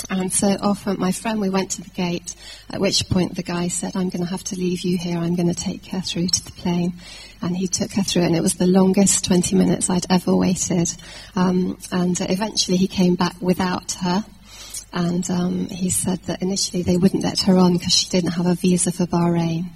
And 0.09 0.31
so 0.31 0.47
off 0.47 0.85
went 0.85 0.99
my 0.99 1.11
friend. 1.11 1.39
We 1.39 1.49
went 1.49 1.71
to 1.71 1.81
the 1.81 1.89
gate, 1.89 2.35
at 2.69 2.79
which 2.79 3.09
point 3.09 3.35
the 3.35 3.43
guy 3.43 3.67
said, 3.67 3.95
I'm 3.95 4.09
going 4.09 4.23
to 4.23 4.29
have 4.29 4.43
to 4.45 4.55
leave 4.55 4.81
you 4.81 4.97
here. 4.97 5.17
I'm 5.17 5.35
going 5.35 5.53
to 5.53 5.55
take 5.55 5.85
her 5.87 6.01
through 6.01 6.27
to 6.27 6.45
the 6.45 6.51
plane. 6.51 6.93
And 7.41 7.55
he 7.55 7.67
took 7.67 7.91
her 7.91 8.03
through, 8.03 8.23
and 8.23 8.35
it 8.35 8.41
was 8.41 8.55
the 8.55 8.67
longest 8.67 9.25
20 9.25 9.55
minutes 9.55 9.89
I'd 9.89 10.05
ever 10.09 10.35
waited. 10.35 10.89
Um, 11.35 11.77
and 11.91 12.19
eventually 12.21 12.77
he 12.77 12.87
came 12.87 13.15
back 13.15 13.35
without 13.41 13.93
her. 13.93 14.25
And 14.93 15.29
um, 15.29 15.65
he 15.67 15.89
said 15.89 16.19
that 16.23 16.41
initially 16.41 16.81
they 16.81 16.97
wouldn't 16.97 17.23
let 17.23 17.41
her 17.41 17.57
on 17.57 17.73
because 17.73 17.93
she 17.93 18.09
didn't 18.09 18.31
have 18.31 18.47
a 18.47 18.55
visa 18.55 18.91
for 18.91 19.05
Bahrain. 19.05 19.69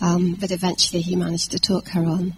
Um, 0.00 0.34
but 0.34 0.50
eventually 0.50 1.00
he 1.00 1.16
managed 1.16 1.52
to 1.52 1.58
talk 1.58 1.88
her 1.88 2.04
on. 2.04 2.34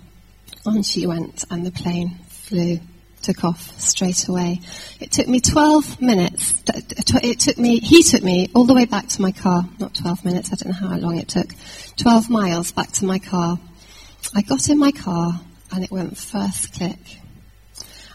On 0.66 0.82
she 0.82 1.06
went, 1.06 1.44
and 1.50 1.64
the 1.64 1.70
plane 1.70 2.18
flew 2.28 2.78
took 3.22 3.44
off 3.44 3.78
straight 3.80 4.28
away. 4.28 4.60
It 5.00 5.12
took 5.12 5.28
me 5.28 5.40
12 5.40 6.00
minutes. 6.00 6.62
It 6.66 7.40
took 7.40 7.58
me, 7.58 7.78
he 7.80 8.02
took 8.02 8.22
me 8.22 8.50
all 8.54 8.64
the 8.64 8.74
way 8.74 8.84
back 8.84 9.08
to 9.08 9.22
my 9.22 9.32
car. 9.32 9.62
Not 9.78 9.94
12 9.94 10.24
minutes, 10.24 10.52
I 10.52 10.56
don't 10.56 10.72
know 10.72 10.88
how 10.88 10.96
long 10.96 11.18
it 11.18 11.28
took. 11.28 11.48
12 11.96 12.30
miles 12.30 12.72
back 12.72 12.90
to 12.92 13.04
my 13.04 13.18
car. 13.18 13.58
I 14.34 14.42
got 14.42 14.68
in 14.68 14.78
my 14.78 14.92
car 14.92 15.40
and 15.72 15.84
it 15.84 15.90
went 15.90 16.16
first 16.16 16.74
click. 16.74 16.98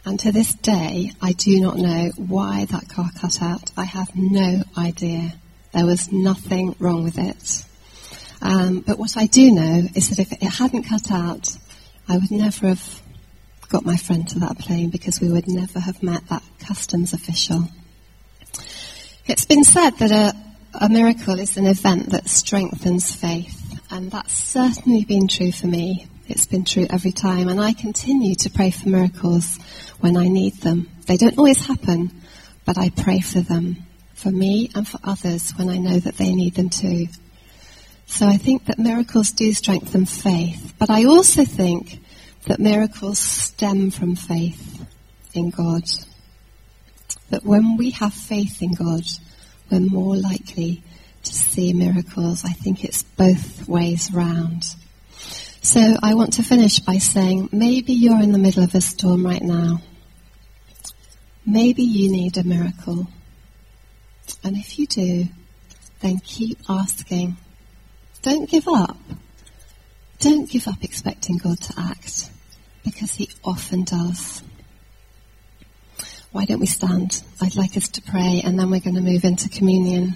And 0.06 0.20
to 0.20 0.32
this 0.32 0.54
day, 0.54 1.12
I 1.22 1.32
do 1.32 1.62
not 1.62 1.78
know 1.78 2.12
why 2.18 2.66
that 2.66 2.89
car 2.89 3.10
cut 3.20 3.42
out. 3.42 3.72
I 3.78 3.86
have 3.86 4.12
no 4.16 4.63
idea. 4.78 5.34
There 5.72 5.86
was 5.86 6.12
nothing 6.12 6.76
wrong 6.80 7.04
with 7.04 7.18
it. 7.18 7.63
Um, 8.42 8.82
but 8.82 9.00
what 9.00 9.16
I 9.16 9.28
do 9.28 9.52
know 9.52 9.88
is 9.96 10.10
that 10.10 10.20
if 10.20 10.34
it 10.34 10.44
hadn't 10.44 10.84
cut 10.84 11.10
out, 11.10 11.58
I 12.10 12.18
would 12.18 12.32
never 12.32 12.68
have 12.68 13.02
got 13.73 13.83
my 13.83 13.97
friend 13.97 14.29
to 14.29 14.38
that 14.38 14.59
plane 14.59 14.91
because 14.91 15.19
we 15.19 15.31
would 15.31 15.47
never 15.47 15.79
have 15.79 16.03
met 16.03 16.27
that 16.27 16.43
customs 16.59 17.12
official. 17.12 17.67
It's 19.25 19.45
been 19.45 19.63
said 19.63 19.97
that 19.97 20.12
a, 20.12 20.86
a 20.86 20.89
miracle 20.89 21.39
is 21.39 21.57
an 21.57 21.65
event 21.65 22.12
that 22.12 22.29
strengthens 22.29 23.15
faith, 23.15 23.81
and 23.89 24.12
that's 24.12 24.38
certainly 24.38 25.05
been 25.05 25.27
true 25.27 25.51
for 25.51 25.65
me. 25.65 26.05
It's 26.27 26.45
been 26.45 26.65
true 26.65 26.86
every 26.88 27.12
time, 27.12 27.47
and 27.47 27.59
I 27.59 27.73
continue 27.73 28.36
to 28.36 28.51
pray 28.51 28.69
for 28.69 28.89
miracles 28.89 29.57
when 30.01 30.17
I 30.17 30.27
need 30.27 30.53
them. 30.57 30.91
They 31.07 31.17
don't 31.17 31.39
always 31.39 31.65
happen, 31.65 32.12
but 32.65 32.77
I 32.77 32.91
pray 32.91 33.21
for 33.21 33.41
them, 33.41 33.88
for 34.13 34.29
me 34.29 34.69
and 34.75 34.88
for 34.88 34.99
others 35.03 35.49
when 35.57 35.69
I 35.69 35.79
know 35.79 35.97
that 35.97 36.17
they 36.17 36.31
need 36.36 36.53
them 36.53 36.69
too. 36.69 37.07
So 38.05 38.27
I 38.27 38.38
think 38.38 38.65
that 38.65 38.77
miracles 38.77 39.31
do 39.31 39.51
strengthen 39.51 40.05
faith, 40.05 40.75
but 40.77 40.91
I 40.91 41.05
also 41.05 41.43
think 41.43 42.03
that 42.45 42.60
miracles 42.60 43.19
stem 43.19 43.89
from 43.89 44.15
faith 44.15 44.86
in 45.34 45.49
God. 45.49 45.84
That 47.29 47.43
when 47.43 47.77
we 47.77 47.91
have 47.91 48.13
faith 48.13 48.62
in 48.62 48.73
God, 48.73 49.03
we're 49.71 49.79
more 49.79 50.15
likely 50.15 50.84
to 51.23 51.34
see 51.34 51.73
miracles. 51.73 52.43
I 52.43 52.51
think 52.51 52.84
it's 52.84 53.03
both 53.03 53.67
ways 53.67 54.12
round. 54.13 54.63
So 55.62 55.95
I 56.03 56.13
want 56.15 56.34
to 56.34 56.43
finish 56.43 56.79
by 56.79 56.97
saying 56.97 57.49
maybe 57.53 57.93
you're 57.93 58.21
in 58.21 58.34
the 58.34 58.39
middle 58.39 58.63
of 58.63 58.75
a 58.75 58.82
storm 58.82 59.25
right 59.25 59.41
now. 59.41 59.82
Maybe 61.45 61.84
you 61.84 62.12
need 62.12 62.38
a 62.38 62.43
miracle. 62.43 63.08
And 64.43 64.58
if 64.58 64.77
you 64.77 64.88
do, 64.88 65.25
then 66.01 66.19
keep 66.19 66.60
asking. 66.69 67.38
Don't 68.21 68.49
give 68.49 68.67
up. 68.67 68.97
Don't 70.19 70.49
give 70.49 70.67
up 70.67 70.84
expecting 70.84 71.38
God 71.38 71.60
to 71.62 71.73
act 71.77 72.29
because 72.84 73.13
he 73.13 73.30
often 73.43 73.84
does. 73.84 74.43
Why 76.32 76.46
don't 76.46 76.60
we 76.60 76.65
stand? 76.65 77.24
I'd 77.41 77.56
like 77.56 77.78
us 77.78 77.89
to 77.89 78.02
pray 78.02 78.41
and 78.43 78.60
then 78.60 78.72
we're 78.72 78.80
going 78.80 78.96
to 78.96 79.02
move 79.02 79.24
into 79.24 79.50
communion. 79.50 80.15